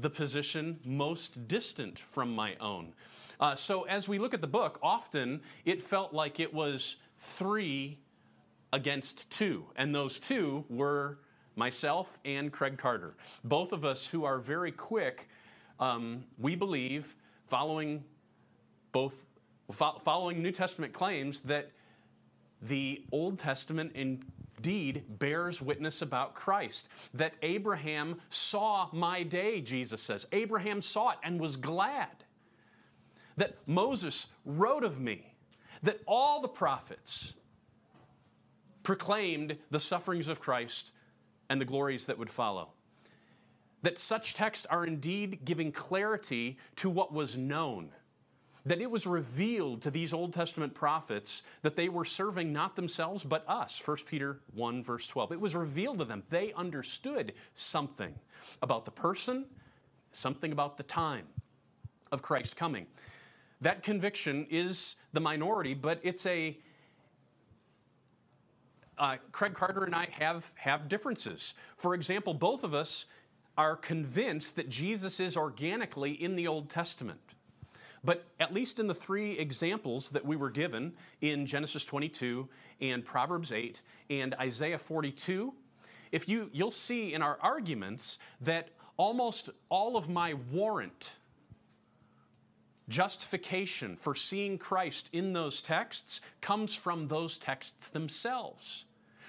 [0.00, 2.92] the position most distant from my own.
[3.40, 7.98] Uh, so as we look at the book, often it felt like it was three
[8.74, 11.20] against two, and those two were
[11.54, 13.14] myself and Craig Carter.
[13.44, 15.28] Both of us who are very quick,
[15.78, 17.14] um, we believe,
[17.46, 18.02] following
[18.90, 19.24] both
[19.70, 21.70] fo- following New Testament claims that
[22.62, 26.88] the Old Testament indeed bears witness about Christ.
[27.14, 30.26] That Abraham saw my day, Jesus says.
[30.32, 32.24] Abraham saw it and was glad.
[33.36, 35.32] That Moses wrote of me.
[35.84, 37.34] That all the prophets
[38.84, 40.92] proclaimed the sufferings of Christ
[41.50, 42.68] and the glories that would follow.
[43.82, 47.90] That such texts are indeed giving clarity to what was known.
[48.64, 53.24] That it was revealed to these Old Testament prophets that they were serving not themselves
[53.24, 53.82] but us.
[53.84, 55.32] 1 Peter 1, verse 12.
[55.32, 56.22] It was revealed to them.
[56.30, 58.14] They understood something
[58.62, 59.44] about the person,
[60.12, 61.26] something about the time
[62.10, 62.86] of Christ coming.
[63.60, 66.58] That conviction is the minority, but it's a
[68.98, 71.54] uh, Craig Carter and I have, have differences.
[71.76, 73.06] For example, both of us
[73.56, 77.20] are convinced that Jesus is organically in the Old Testament.
[78.02, 82.48] But at least in the three examples that we were given in Genesis 22
[82.80, 83.80] and Proverbs 8
[84.10, 85.54] and Isaiah 42,
[86.12, 91.12] if you you'll see in our arguments that almost all of my warrant
[92.88, 98.84] justification for seeing Christ in those texts comes from those texts themselves.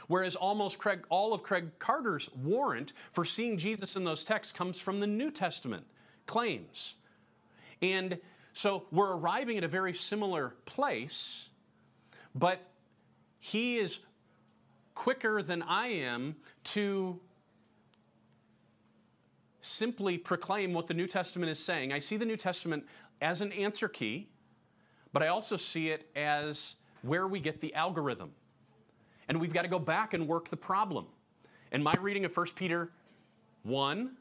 [0.08, 4.80] Whereas almost Craig, all of Craig Carter's warrant for seeing Jesus in those texts comes
[4.80, 5.86] from the New Testament
[6.26, 6.96] claims.
[7.82, 8.20] And
[8.54, 11.50] so we're arriving at a very similar place,
[12.36, 12.62] but
[13.39, 14.00] he is
[14.94, 17.20] quicker than I am to
[19.62, 21.91] simply proclaim what the New Testament is saying.
[21.91, 22.86] I see the New Testament
[23.21, 24.30] as an answer key,
[25.13, 28.32] but I also see it as where we get the algorithm.
[29.28, 31.08] And we've got to go back and work the problem.
[31.71, 32.91] And my reading of 1 Peter
[33.63, 34.12] 1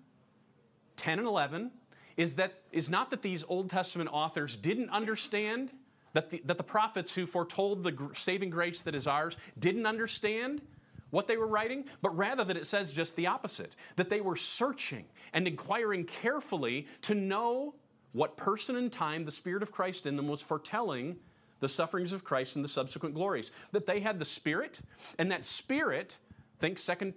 [0.96, 1.70] 10 and 11
[2.16, 5.70] is that is not that these Old Testament authors didn't understand
[6.12, 10.62] that the, that the prophets who foretold the saving grace that is ours didn't understand
[11.10, 14.36] what they were writing, but rather that it says just the opposite that they were
[14.36, 17.74] searching and inquiring carefully to know
[18.14, 21.16] what person and time the Spirit of Christ in them was foretelling
[21.60, 23.50] the sufferings of Christ and the subsequent glories.
[23.72, 24.80] That they had the Spirit,
[25.18, 26.18] and that Spirit,
[26.58, 27.12] think 2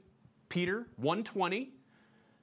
[0.49, 1.69] Peter 1:20,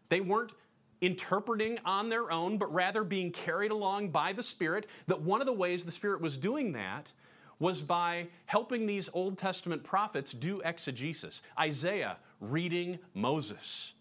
[0.09, 0.53] they weren't
[1.01, 4.87] interpreting on their own, but rather being carried along by the Spirit.
[5.07, 7.13] That one of the ways the Spirit was doing that
[7.59, 11.43] was by helping these Old Testament prophets do exegesis.
[11.59, 13.95] Isaiah reading Moses.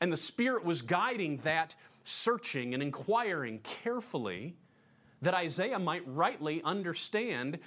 [0.00, 1.74] And the Spirit was guiding that
[2.08, 4.56] searching and inquiring carefully
[5.20, 7.58] that Isaiah might rightly understand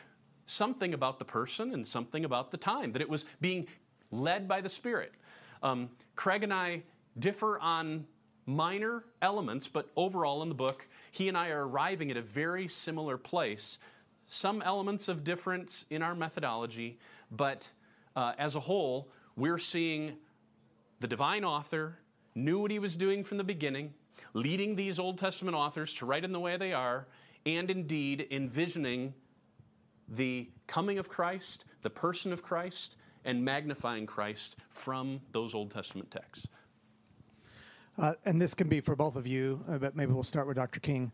[0.46, 3.68] something about the person and something about the time, that it was being
[4.12, 5.14] led by the Spirit.
[5.62, 6.82] Um, Craig and I
[7.20, 8.06] differ on
[8.46, 12.68] minor elements, but overall in the book, he and I are arriving at a very
[12.68, 13.80] similar place.
[14.28, 16.98] Some elements of difference in our methodology,
[17.32, 17.72] but
[18.16, 20.18] uh, as a whole, we're seeing
[21.00, 21.98] the divine author
[22.34, 23.94] knew what he was doing from the beginning,
[24.34, 27.08] leading these Old Testament authors to write in the way they are,
[27.46, 29.14] and indeed envisioning
[30.08, 36.12] the coming of Christ, the person of Christ, and magnifying Christ from those Old Testament
[36.12, 36.48] texts.
[37.98, 40.56] Uh, and this can be for both of you, uh, but maybe we'll start with
[40.56, 40.80] Dr.
[40.80, 41.12] King.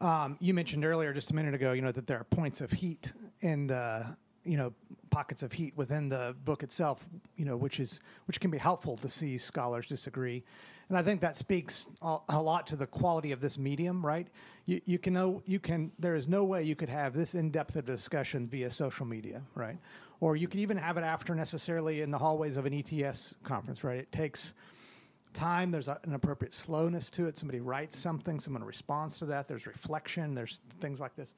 [0.00, 2.70] Um, you mentioned earlier, just a minute ago, you know that there are points of
[2.70, 3.12] heat
[3.42, 4.02] and uh,
[4.46, 4.72] you know
[5.10, 7.04] pockets of heat within the book itself,
[7.36, 10.44] you know, which is which can be helpful to see scholars disagree,
[10.88, 14.28] and I think that speaks a, lot to the quality of this medium, right?
[14.66, 15.90] You, you can know you can.
[15.98, 19.42] There is no way you could have this in depth of discussion via social media,
[19.54, 19.78] right?
[20.20, 23.82] Or you could even have it after necessarily in the hallways of an ETS conference,
[23.82, 23.98] right?
[23.98, 24.54] It takes
[25.34, 25.70] time.
[25.70, 27.36] There's a, an appropriate slowness to it.
[27.36, 29.48] Somebody writes something, someone responds to that.
[29.48, 30.34] There's reflection.
[30.34, 31.34] There's things like this.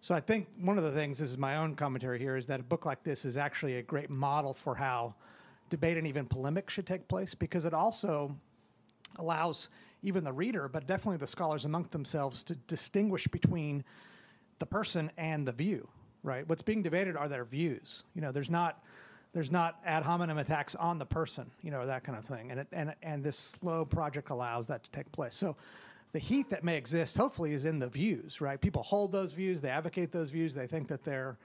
[0.00, 2.60] So I think one of the things, this is my own commentary here, is that
[2.60, 5.14] a book like this is actually a great model for how
[5.70, 8.34] debate and even polemic should take place because it also
[9.16, 9.68] allows
[10.02, 13.82] even the reader, but definitely the scholars among themselves, to distinguish between
[14.58, 15.88] the person and the view.
[16.22, 16.48] Right?
[16.48, 18.04] What's being debated are their views.
[18.14, 18.82] You know, there's not
[19.32, 22.50] there's not ad hominem attacks on the person, you know, that kind of thing.
[22.50, 25.34] And it, and and this slow project allows that to take place.
[25.34, 25.56] So
[26.12, 28.60] the heat that may exist, hopefully, is in the views, right?
[28.60, 31.36] People hold those views, they advocate those views, they think that they're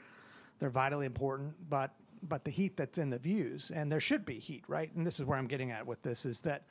[0.59, 1.91] they're vitally important, but
[2.23, 4.93] but the heat that's in the views, and there should be heat, right?
[4.95, 6.63] And this is where I'm getting at with this is that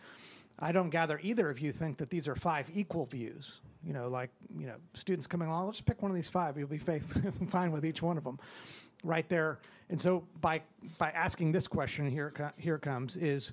[0.61, 3.61] I don't gather either of you think that these are five equal views.
[3.84, 6.57] You know, like you know, students coming along, let's pick one of these five.
[6.57, 6.78] You'll be
[7.49, 8.38] fine with each one of them
[9.03, 9.59] right there.
[9.88, 10.62] And so by
[10.99, 13.53] by asking this question here here comes is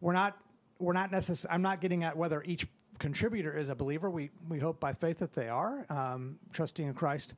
[0.00, 0.38] we're not
[0.78, 2.66] we're not necessarily I'm not getting at whether each
[2.98, 4.10] contributor is a believer.
[4.10, 7.34] We we hope by faith that they are um, trusting in Christ.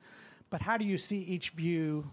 [0.50, 2.08] But how do you see each view?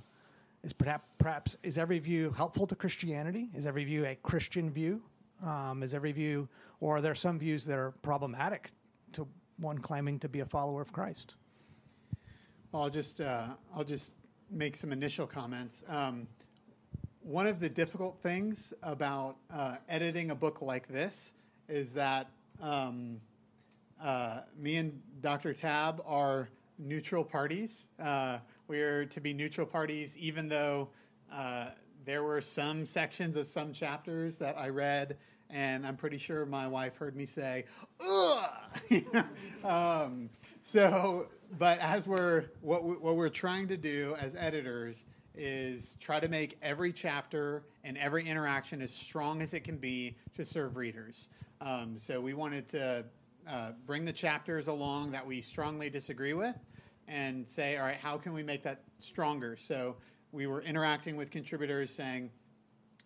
[0.63, 3.49] Is perhaps perhaps is every view helpful to Christianity?
[3.55, 5.01] Is every view a Christian view?
[5.43, 6.47] Um, is every view,
[6.79, 8.71] or are there some views that are problematic
[9.13, 9.27] to
[9.57, 11.35] one claiming to be a follower of Christ?
[12.71, 14.13] Well, I'll just uh, I'll just
[14.49, 15.83] make some initial comments.
[15.87, 16.27] Um,
[17.21, 21.33] one of the difficult things about uh, editing a book like this
[21.67, 22.27] is that
[22.61, 23.19] um,
[24.01, 25.53] uh, me and Dr.
[25.53, 27.85] Tabb are neutral parties.
[27.99, 30.89] Uh, we are to be neutral parties, even though
[31.31, 31.67] uh,
[32.05, 35.17] there were some sections of some chapters that I read,
[35.49, 37.65] and I'm pretty sure my wife heard me say,
[38.01, 39.25] ugh.
[39.63, 40.29] um,
[40.63, 41.27] so
[41.57, 46.27] but as we're what, we, what we're trying to do as editors is try to
[46.27, 51.29] make every chapter and every interaction as strong as it can be to serve readers.
[51.61, 53.05] Um, so we wanted to
[53.49, 56.55] uh, bring the chapters along that we strongly disagree with
[57.07, 59.55] and say, all right, how can we make that stronger?
[59.55, 59.95] So
[60.31, 62.31] we were interacting with contributors saying,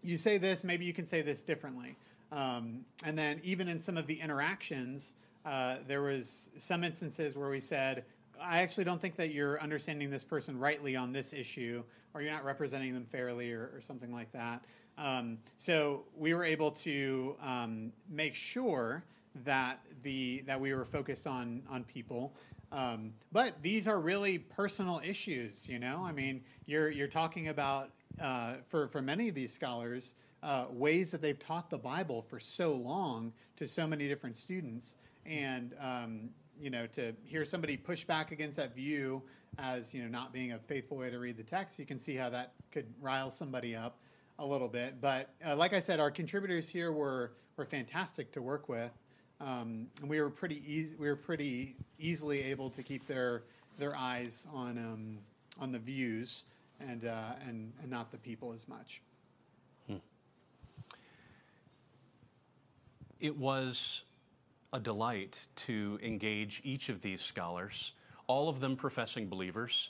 [0.02, 1.96] you say this, maybe you can say this differently.
[2.32, 5.14] Um, and then even in some of the interactions,
[5.46, 8.06] uh, there was some instances where we said,
[8.42, 11.84] I actually don't think that you're understanding this person rightly on this issue,
[12.14, 14.64] or you're not representing them fairly, or, or something like that.
[14.98, 19.04] Um, so we were able to um, make sure
[19.44, 22.34] that the that we were focused on on people.
[22.72, 26.04] Um, but these are really personal issues, you know.
[26.04, 27.92] I mean, you're you're talking about
[28.22, 32.40] uh, for for many of these scholars uh, ways that they've taught the Bible for
[32.40, 34.96] so long to so many different students,
[35.26, 36.30] and um,
[36.60, 39.22] you know, to hear somebody push back against that view
[39.58, 42.16] as, you know, not being a faithful way to read the text, you can see
[42.16, 43.98] how that could rile somebody up
[44.40, 45.02] a little bit.
[45.02, 48.92] But uh, like I said, our contributors here were, were fantastic to work with.
[49.42, 53.44] Um, and we were pretty easy, we were pretty easily able to keep their,
[53.78, 55.18] their eyes on, um,
[55.60, 56.46] on the views
[56.82, 59.02] and, uh, and, and not the people as much.
[59.88, 59.96] Hmm.
[63.20, 64.04] It was
[64.74, 67.94] a delight to engage each of these scholars,
[68.28, 69.90] all of them professing believers.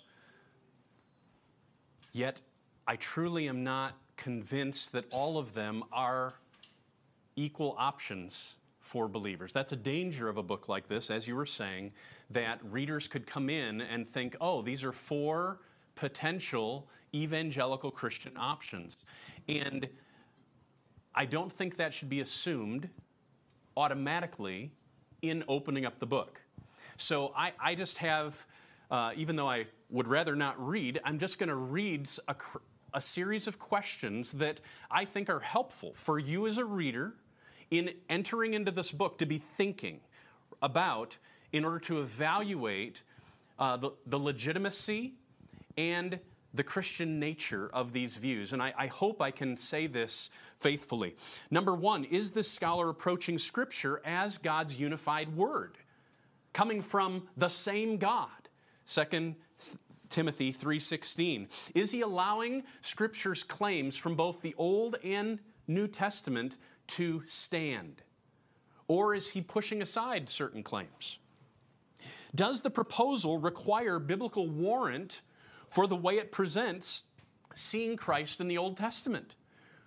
[2.11, 2.39] Yet,
[2.87, 6.33] I truly am not convinced that all of them are
[7.35, 8.55] equal options
[8.89, 9.53] for believers.
[9.53, 11.91] That's a danger of a book like this, as you were saying,
[12.31, 15.59] that readers could come in and think, oh, these are four
[15.93, 18.97] potential evangelical Christian options.
[19.47, 19.87] And
[21.13, 22.89] I don't think that should be assumed
[23.77, 24.71] automatically
[25.21, 26.41] in opening up the book.
[26.97, 28.43] So I, I just have,
[28.89, 32.35] uh, even though I would rather not read, I'm just going to read a,
[32.95, 37.13] a series of questions that I think are helpful for you as a reader
[37.71, 39.99] in entering into this book to be thinking
[40.61, 41.17] about
[41.51, 43.03] in order to evaluate
[43.57, 45.13] uh, the, the legitimacy
[45.77, 46.19] and
[46.53, 48.53] the Christian nature of these views.
[48.53, 51.15] And I, I, hope I can say this faithfully.
[51.51, 55.77] Number one, is this scholar approaching Scripture as God's unified word,
[56.53, 58.29] coming from the same God?
[58.85, 59.35] Second
[60.09, 61.47] Timothy 3:16.
[61.75, 66.57] Is he allowing Scripture's claims from both the Old and New Testament
[66.89, 68.01] to stand?
[68.87, 71.19] Or is he pushing aside certain claims?
[72.35, 75.21] Does the proposal require biblical warrant
[75.67, 77.03] for the way it presents
[77.53, 79.35] seeing Christ in the Old Testament?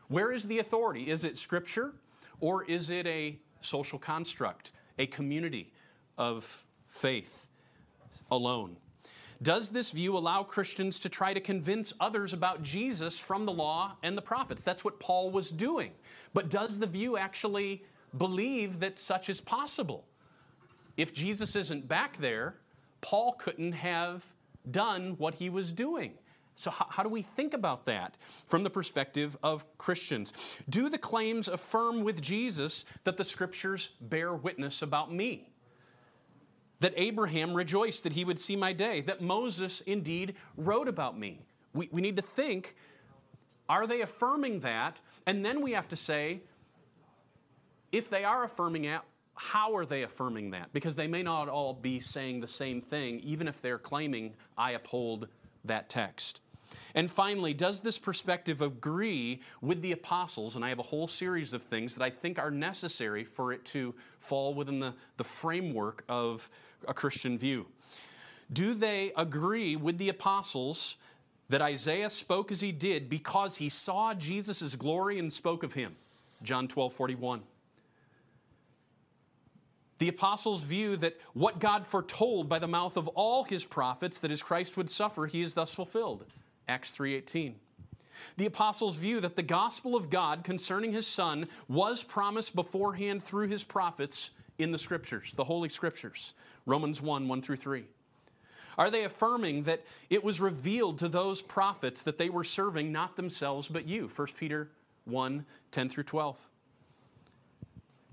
[0.08, 1.10] Where is the authority?
[1.10, 1.94] Is it Scripture
[2.40, 5.72] or is it a social construct, a community
[6.18, 7.48] of faith
[8.30, 8.76] alone?
[9.42, 13.96] Does this view allow Christians to try to convince others about Jesus from the law
[14.02, 14.62] and the prophets?
[14.62, 15.90] That's what Paul was doing.
[16.32, 17.82] But does the view actually
[18.18, 20.04] believe that such is possible?
[20.96, 22.54] If Jesus isn't back there,
[23.00, 24.24] Paul couldn't have
[24.70, 26.12] done what he was doing.
[26.54, 28.16] So, how, how, do we think about that
[28.46, 30.32] from the perspective of Christians?
[30.68, 35.51] Do the claims affirm with Jesus that the scriptures bear witness about me?
[36.82, 41.40] That Abraham rejoiced that he would see my day, that Moses indeed wrote about me?
[41.72, 42.74] We, we need to think
[43.68, 44.98] are they affirming that?
[45.26, 46.42] And then we have to say,
[47.90, 49.00] if they are affirming it,
[49.34, 50.70] how are they affirming that?
[50.74, 54.72] Because they may not all be saying the same thing, even if they're claiming, I
[54.72, 55.28] uphold
[55.64, 56.41] that text.
[56.94, 60.56] And finally, does this perspective agree with the apostles?
[60.56, 63.64] And I have a whole series of things that I think are necessary for it
[63.66, 66.48] to fall within the, the framework of
[66.86, 67.66] a Christian view.
[68.52, 70.96] Do they agree with the apostles
[71.48, 75.96] that Isaiah spoke as he did because he saw Jesus' glory and spoke of him?
[76.42, 77.42] John 12 41.
[79.98, 84.32] The apostles' view that what God foretold by the mouth of all his prophets that
[84.32, 86.24] his Christ would suffer, he is thus fulfilled.
[86.68, 87.54] Acts 3:18.
[88.36, 93.48] The apostles' view that the gospel of God concerning his son was promised beforehand through
[93.48, 96.34] his prophets in the scriptures, the holy scriptures.
[96.66, 97.84] Romans 1, 1 through 3.
[98.78, 103.16] Are they affirming that it was revealed to those prophets that they were serving not
[103.16, 104.08] themselves but you?
[104.08, 104.70] 1 Peter
[105.04, 106.36] 1, 10 through 12.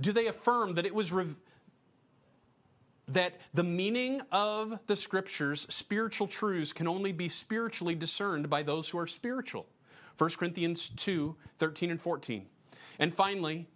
[0.01, 1.37] Do they affirm that it was revealed
[3.09, 8.89] that the meaning of the scriptures, spiritual truths, can only be spiritually discerned by those
[8.89, 9.65] who are spiritual.
[10.17, 12.45] 1 Corinthians 2 13 and 14.
[12.99, 13.67] And finally,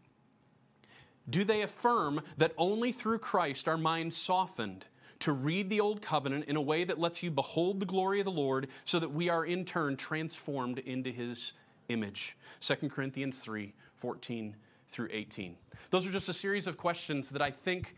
[1.29, 4.85] do they affirm that only through Christ are minds softened
[5.19, 8.25] to read the Old Covenant in a way that lets you behold the glory of
[8.25, 11.53] the Lord so that we are in turn transformed into His
[11.87, 12.37] image?
[12.59, 14.55] 2 Corinthians 3 14
[14.89, 15.55] through 18.
[15.91, 17.95] Those are just a series of questions that I think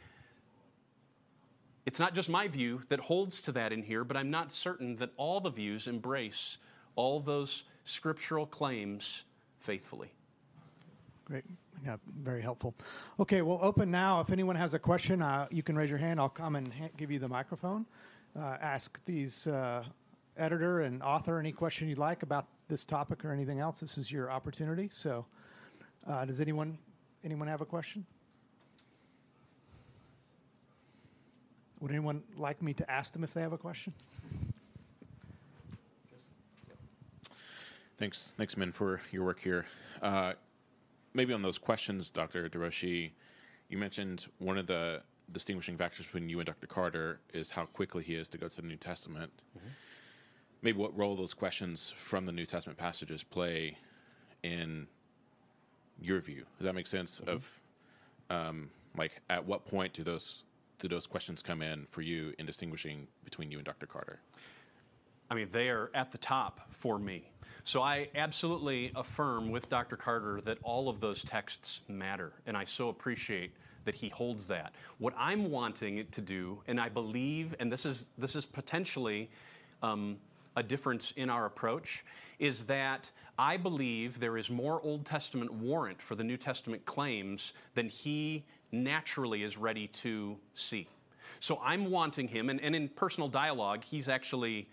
[1.85, 4.95] it's not just my view that holds to that in here, but I'm not certain
[4.97, 6.57] that all the views embrace
[6.95, 9.23] all those scriptural claims
[9.59, 10.11] faithfully.
[11.25, 11.43] Great.
[11.83, 12.73] Yeah, very helpful.
[13.19, 14.19] Okay, we'll open now.
[14.19, 16.19] If anyone has a question, uh, you can raise your hand.
[16.19, 17.85] I'll come and ha- give you the microphone.
[18.35, 19.83] Uh, ask these uh,
[20.37, 23.79] editor and author any question you'd like about this topic or anything else.
[23.79, 24.89] This is your opportunity.
[24.91, 25.25] So,
[26.07, 26.77] uh, does anyone
[27.23, 28.05] anyone have a question?
[31.81, 33.93] Would anyone like me to ask them if they have a question?
[37.97, 39.65] Thanks, thanks, Min, for your work here.
[40.01, 40.33] Uh,
[41.13, 42.49] maybe on those questions, Dr.
[42.49, 43.11] DeRouchie,
[43.69, 45.01] you mentioned one of the
[45.31, 46.67] distinguishing factors between you and Dr.
[46.67, 49.31] Carter is how quickly he is to go to the New Testament.
[49.57, 49.67] Mm-hmm.
[50.61, 53.77] Maybe what role those questions from the New Testament passages play
[54.43, 54.87] in
[56.01, 56.45] your view.
[56.57, 57.19] Does that make sense?
[57.19, 57.29] Mm-hmm.
[57.29, 57.61] Of
[58.29, 60.43] um, like, at what point do those
[60.79, 63.85] do those questions come in for you in distinguishing between you and Dr.
[63.85, 64.19] Carter?
[65.29, 67.31] I mean, they are at the top for me.
[67.63, 69.97] So I absolutely affirm with Dr.
[69.97, 73.53] Carter that all of those texts matter, and I so appreciate
[73.85, 74.73] that he holds that.
[74.99, 79.29] What I'm wanting it to do, and I believe, and this is this is potentially
[79.81, 80.17] um,
[80.55, 82.05] a difference in our approach,
[82.37, 87.53] is that I believe there is more Old Testament warrant for the New Testament claims
[87.73, 88.45] than he
[88.83, 90.87] naturally is ready to see.
[91.39, 94.67] So I'm wanting him, and, and in personal dialogue, he's actually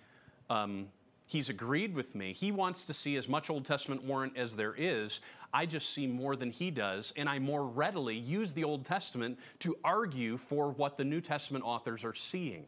[0.51, 0.89] um,
[1.33, 2.35] He's agreed with me.
[2.35, 5.21] He wants to see as much Old Testament warrant as there is.
[5.55, 9.39] I just see more than he does, and I more readily use the Old Testament
[9.61, 12.67] to argue for what the New Testament authors are seeing.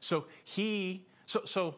[0.00, 1.76] So he, so, so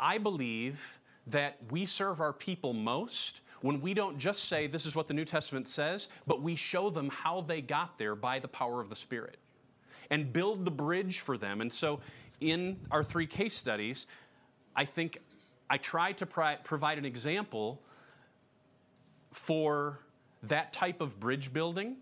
[0.00, 0.98] I believe
[1.28, 5.14] that we serve our people most when we don't just say this is what the
[5.14, 8.88] New Testament says, but we show them how they got there by the power of
[8.88, 9.38] the Spirit
[10.10, 11.60] and build the bridge for them.
[11.60, 12.00] And so
[12.40, 14.06] in our three case studies,
[14.74, 15.18] I think
[15.68, 17.80] I try to provide an example
[19.32, 20.00] for
[20.44, 21.96] that type of bridge building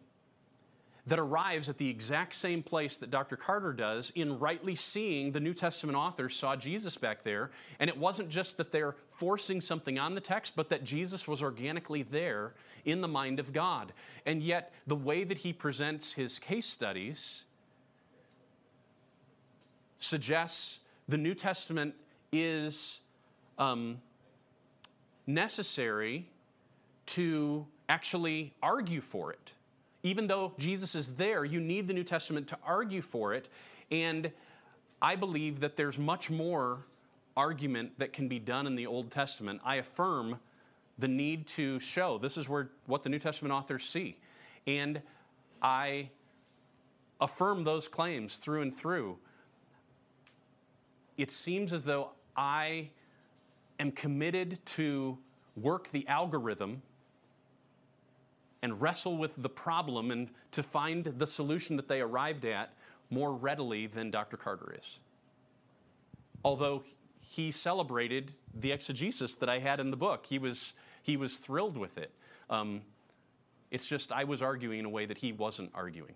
[1.07, 3.37] that arrives at the exact same place that Dr.
[3.37, 7.51] Carter does in rightly seeing the New Testament authors saw Jesus back there.
[7.79, 11.43] And it wasn't just that they're forcing something on the text, but that Jesus was
[11.43, 12.55] organically there
[12.87, 13.93] in the mind of God.
[14.25, 17.45] And yet, the way that he presents his case studies
[19.99, 21.95] suggests the New Testament
[22.33, 23.01] is
[23.59, 23.99] um,
[25.27, 26.27] necessary
[27.07, 29.53] to actually argue for it.
[30.05, 33.49] Even though Jesus is there, you need the New Testament to argue for it.
[33.91, 34.31] And
[35.03, 36.87] I believe that there's much more
[37.37, 39.61] argument that can be done in the Old Testament.
[39.65, 40.39] I affirm
[40.99, 44.17] the need to show this is where what the New Testament authors see.
[44.69, 45.03] And
[45.61, 46.11] I
[47.21, 49.19] affirm those claims through and through
[51.17, 52.91] it seems as though I
[53.79, 55.19] am committed to
[55.57, 56.83] work the algorithm
[58.65, 62.73] and wrestle with the problem and to find the solution that they arrived at
[63.11, 64.39] more readily than Dr.
[64.39, 64.99] Carter is.
[66.43, 66.83] Although
[67.21, 71.77] he celebrated the exegesis that I had in the book, he was, he was thrilled
[71.77, 72.11] with it.
[72.49, 72.81] Um,
[73.71, 76.15] it's just I was arguing in a way that he wasn't arguing.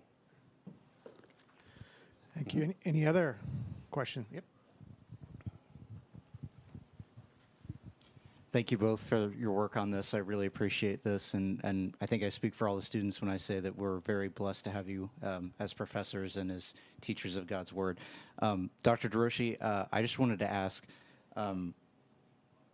[2.33, 2.63] Thank you.
[2.63, 3.37] Any, any other
[3.91, 4.25] question?
[4.33, 4.43] Yep.
[8.51, 10.15] Thank you both for your work on this.
[10.15, 13.29] I really appreciate this, and, and I think I speak for all the students when
[13.29, 17.35] I say that we're very blessed to have you um, as professors and as teachers
[17.35, 17.99] of God's Word.
[18.39, 19.07] Um, Dr.
[19.07, 20.83] DeRouchie, uh, I just wanted to ask,
[21.35, 21.75] um,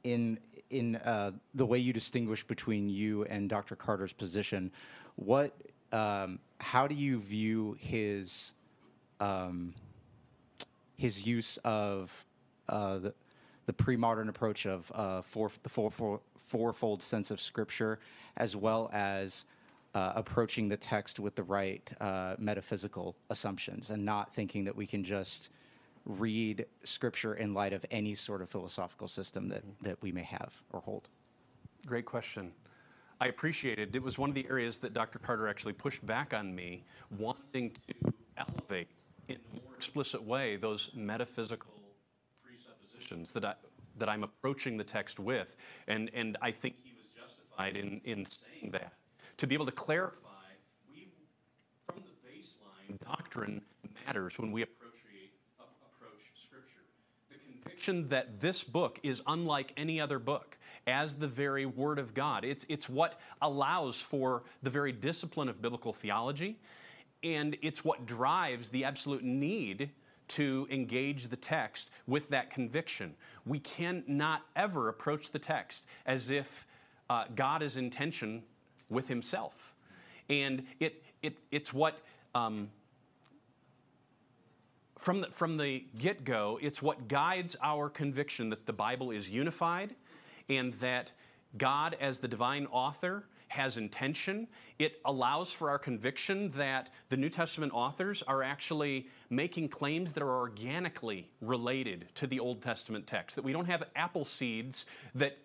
[0.05, 3.75] in in uh, the way you distinguish between you and Dr.
[3.75, 4.71] Carter's position,
[5.17, 5.51] what
[5.91, 8.53] um, how do you view his
[9.19, 9.73] um,
[10.95, 12.25] his use of
[12.69, 13.13] uh, the
[13.65, 17.99] the pre-modern approach of uh, four, the four, four, fourfold sense of Scripture,
[18.37, 19.45] as well as
[19.93, 24.85] uh, approaching the text with the right uh, metaphysical assumptions, and not thinking that we
[24.85, 25.49] can just
[26.05, 30.61] read Scripture in light of any sort of philosophical system that, that we may have
[30.71, 31.09] or hold.
[31.85, 32.51] Great question.
[33.21, 33.95] I appreciate it.
[33.95, 35.19] It was one of the areas that Dr.
[35.19, 36.83] Carter actually pushed back on me,
[37.17, 38.89] wanting to elevate
[39.29, 41.69] in a more explicit way those metaphysical
[42.95, 43.53] presuppositions that, I,
[43.97, 45.55] that I'm approaching the text with.
[45.87, 48.93] And, and I think he was justified in, in saying that.
[49.37, 50.29] To be able to clarify,
[50.89, 51.09] we,
[51.85, 53.61] from the baseline, doctrine
[54.05, 54.91] matters when we approach,
[55.59, 56.83] approach Scripture.
[57.29, 62.13] The conviction that this book is unlike any other book as the very Word of
[62.13, 62.45] God.
[62.45, 66.59] It's, it's what allows for the very discipline of biblical theology,
[67.23, 69.89] and it's what drives the absolute need
[70.29, 73.15] to engage the text with that conviction.
[73.45, 76.65] We cannot ever approach the text as if
[77.09, 78.43] uh, God is in tension
[78.89, 79.73] with himself.
[80.29, 81.99] And it, it, it's what,
[82.33, 82.69] um,
[84.97, 89.29] from the, from the get go, it's what guides our conviction that the Bible is
[89.29, 89.95] unified
[90.49, 91.11] and that
[91.57, 94.47] God, as the divine author, has intention.
[94.77, 100.21] It allows for our conviction that the New Testament authors are actually making claims that
[100.21, 104.85] are organically related to the Old Testament text, that we don't have apple seeds
[105.15, 105.37] that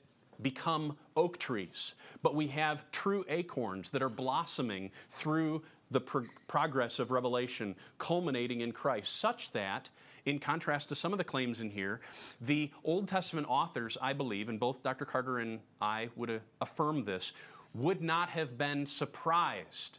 [0.42, 6.98] become oak trees, but we have true acorns that are blossoming through the pro- progress
[6.98, 9.88] of Revelation, culminating in Christ, such that
[10.26, 12.00] in contrast to some of the claims in here,
[12.40, 15.04] the Old Testament authors, I believe, and both Dr.
[15.04, 17.32] Carter and I would uh, affirm this,
[17.75, 19.99] would not have been surprised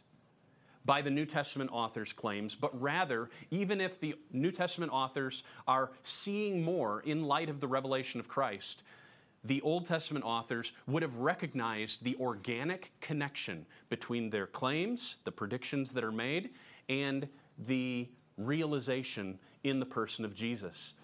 [0.84, 5.92] by the New Testament authors' claims, but rather, even if the New Testament authors are
[6.02, 8.82] seeing more in light of the revelation of Christ,
[9.44, 15.92] the Old Testament authors would have recognized the organic connection between their claims, the predictions
[15.92, 16.50] that are made,
[16.88, 17.28] and
[17.66, 20.94] the realization in the person of Jesus.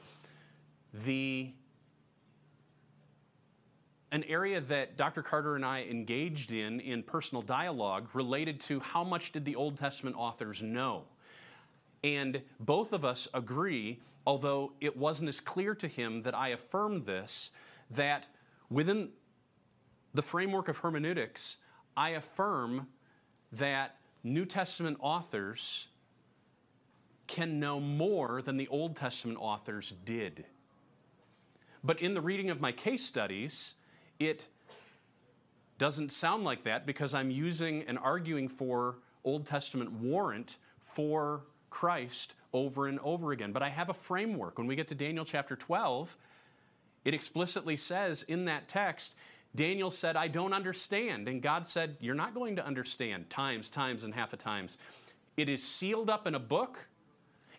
[1.05, 1.53] The
[4.11, 5.23] an area that Dr.
[5.23, 9.77] Carter and I engaged in in personal dialogue related to how much did the Old
[9.77, 11.05] Testament authors know.
[12.03, 17.05] And both of us agree, although it wasn't as clear to him that I affirmed
[17.07, 17.51] this,
[17.91, 18.27] that
[18.71, 19.11] within
[20.15, 21.57] the framework of hermeneutics,
[21.97, 22.87] I affirm
[23.53, 25.89] that New Testament authors
[27.27, 30.47] can know more than the Old Testament authors did.
[31.85, 33.75] But in the reading of my case studies,
[34.19, 34.47] it
[35.79, 42.35] doesn't sound like that because I'm using and arguing for Old Testament warrant for Christ
[42.53, 43.53] over and over again.
[43.53, 44.59] But I have a framework.
[44.59, 46.17] When we get to Daniel chapter 12,
[47.05, 49.15] it explicitly says in that text,
[49.55, 51.29] Daniel said, I don't understand.
[51.29, 54.79] And God said, You're not going to understand times, times, and half a times.
[55.37, 56.87] It is sealed up in a book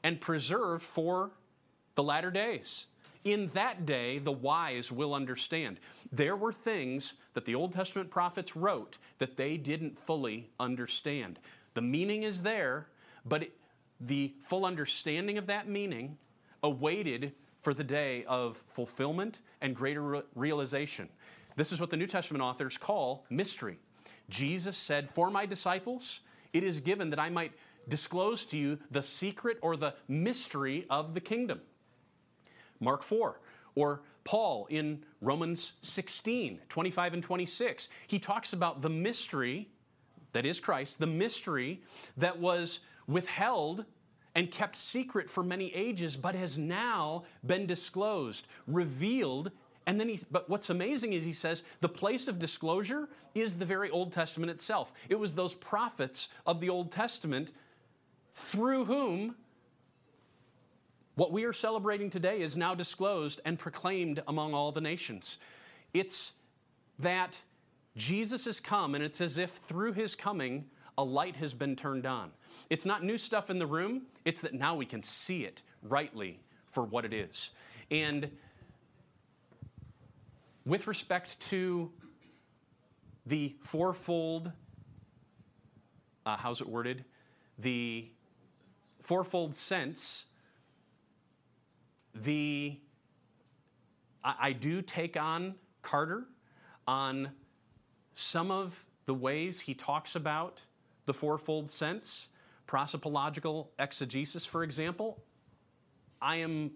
[0.03, 1.32] and preserved for
[1.95, 2.88] the latter days.
[3.24, 5.80] In that day, the wise will understand.
[6.11, 11.39] There were things that the Old Testament prophets wrote that they didn't fully understand.
[11.74, 12.88] The meaning is there,
[13.26, 13.51] but it,
[13.99, 16.17] the full understanding of that meaning
[16.63, 21.09] awaited for the day of fulfillment and greater re- realization.
[21.57, 23.78] This is what the New Testament authors call mystery.
[24.30, 26.22] Jesus said, For my disciples,
[26.53, 27.51] it is given that I might
[27.89, 31.59] disclose to you the secret or the mystery of the kingdom.
[32.80, 33.39] Mark 4,
[33.75, 37.89] or Paul in Romans 16, 25 and 26.
[38.07, 39.69] He talks about the mystery
[40.34, 41.82] that is Christ, the mystery
[42.17, 43.86] that was withheld
[44.36, 49.51] and kept secret for many ages, but has now been disclosed, revealed.
[49.88, 53.65] And then he, but what's amazing is he says the place of disclosure is the
[53.65, 54.93] very Old Testament itself.
[55.09, 57.51] It was those prophets of the Old Testament
[58.36, 59.36] through whom
[61.20, 65.38] what we are celebrating today is now disclosed and proclaimed among all the nations.
[65.93, 66.32] It's
[66.99, 67.41] that
[67.97, 70.63] Jesus has come, and it's as if through his coming,
[70.97, 72.32] a light has been turned on.
[72.70, 76.39] It's not new stuff in the room, it's that now we can see it rightly
[76.67, 77.49] for what it is.
[77.91, 78.32] And
[80.65, 81.91] with respect to
[83.26, 84.53] the fourfold,
[86.26, 87.03] uh, how's it worded?
[87.57, 88.07] The
[89.01, 90.24] fourfold sense
[92.14, 92.80] the
[94.24, 96.26] I, I do take on Carter
[96.88, 97.30] on
[98.14, 100.62] some of the ways he talks about
[101.05, 102.28] the fourfold sense,
[102.68, 105.24] prosopological exegesis, for example.
[106.22, 106.72] I am,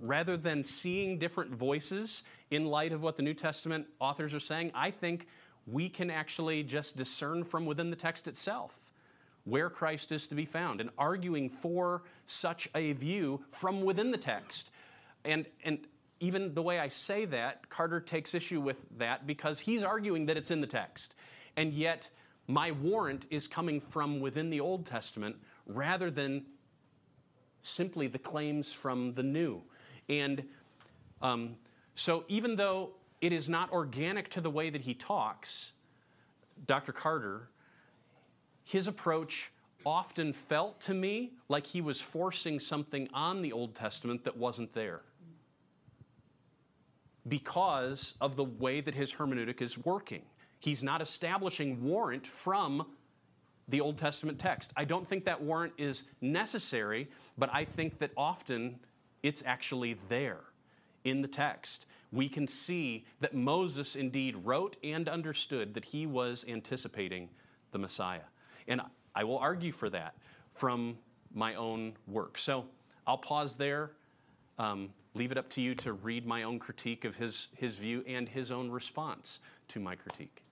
[0.00, 4.72] rather than seeing different voices in light of what the New Testament authors are saying,
[4.74, 5.28] I think
[5.66, 8.85] we can actually just discern from within the text itself
[9.46, 14.18] where Christ is to be found and arguing for such a view from within the
[14.18, 14.70] text.
[15.24, 15.78] And, and
[16.18, 20.36] even the way I say that, Carter takes issue with that because he's arguing that
[20.36, 21.14] it's in the text.
[21.56, 22.10] And yet,
[22.48, 26.46] my warrant is coming from within the Old Testament rather than
[27.62, 29.62] simply the claims from the New.
[30.08, 30.42] And
[31.22, 31.56] um,
[31.94, 32.90] so, even though
[33.20, 35.70] it is not organic to the way that he talks,
[36.66, 36.92] Dr.
[36.92, 37.48] Carter
[38.66, 39.52] his approach
[39.84, 44.74] often felt to me like he was forcing something on the Old Testament that wasn't
[44.74, 45.02] there
[47.28, 50.22] because of the way that his hermeneutic is working.
[50.58, 52.86] He's not establishing warrant from
[53.68, 54.72] the Old Testament text.
[54.76, 57.08] I don't think that warrant is necessary,
[57.38, 58.80] but I think that often
[59.22, 60.40] it's actually there
[61.04, 61.86] in the text.
[62.10, 67.28] We can see that Moses indeed wrote and understood that he was anticipating
[67.70, 68.22] the Messiah.
[68.68, 68.80] And
[69.14, 70.14] I will argue for that
[70.54, 70.98] from
[71.32, 72.38] my own work.
[72.38, 72.64] So
[73.06, 73.92] I'll pause there,
[74.58, 78.02] um, leave it up to you to read my own critique of his, his view
[78.06, 80.42] and his own response to my critique.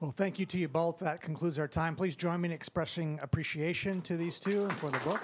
[0.00, 0.98] Well, thank you to you both.
[0.98, 1.94] That concludes our time.
[1.94, 5.22] Please join me in expressing appreciation to these two for the book.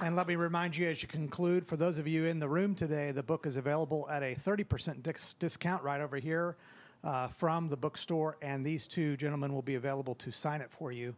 [0.00, 2.74] And let me remind you as you conclude, for those of you in the room
[2.74, 6.56] today, the book is available at a 30% dis- discount right over here
[7.04, 10.92] uh, from the bookstore, and these two gentlemen will be available to sign it for
[10.92, 11.14] you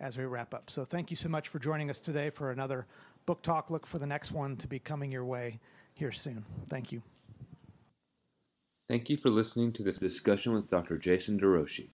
[0.00, 0.70] as we wrap up.
[0.70, 2.86] So thank you so much for joining us today for another
[3.26, 3.70] book talk.
[3.70, 5.58] Look for the next one to be coming your way
[5.94, 6.44] here soon.
[6.68, 7.02] Thank you.
[8.88, 10.96] Thank you for listening to this discussion with Dr.
[10.96, 11.90] Jason DeRouchie.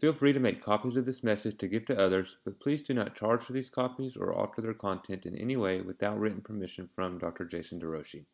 [0.00, 2.94] Feel free to make copies of this message to give to others, but please do
[2.94, 6.88] not charge for these copies or alter their content in any way without written permission
[6.88, 7.44] from Dr.
[7.44, 8.24] Jason DeRouchie.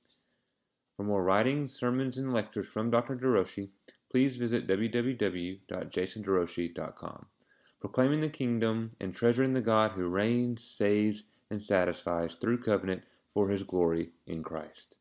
[0.97, 3.17] For more writings, sermons, and lectures from Dr.
[3.17, 3.71] DeRouchie,
[4.11, 7.27] please visit www.jasonderouchie.com.
[7.81, 13.49] Proclaiming the kingdom and treasuring the God who reigns, saves, and satisfies through covenant for
[13.49, 14.97] his glory in Christ.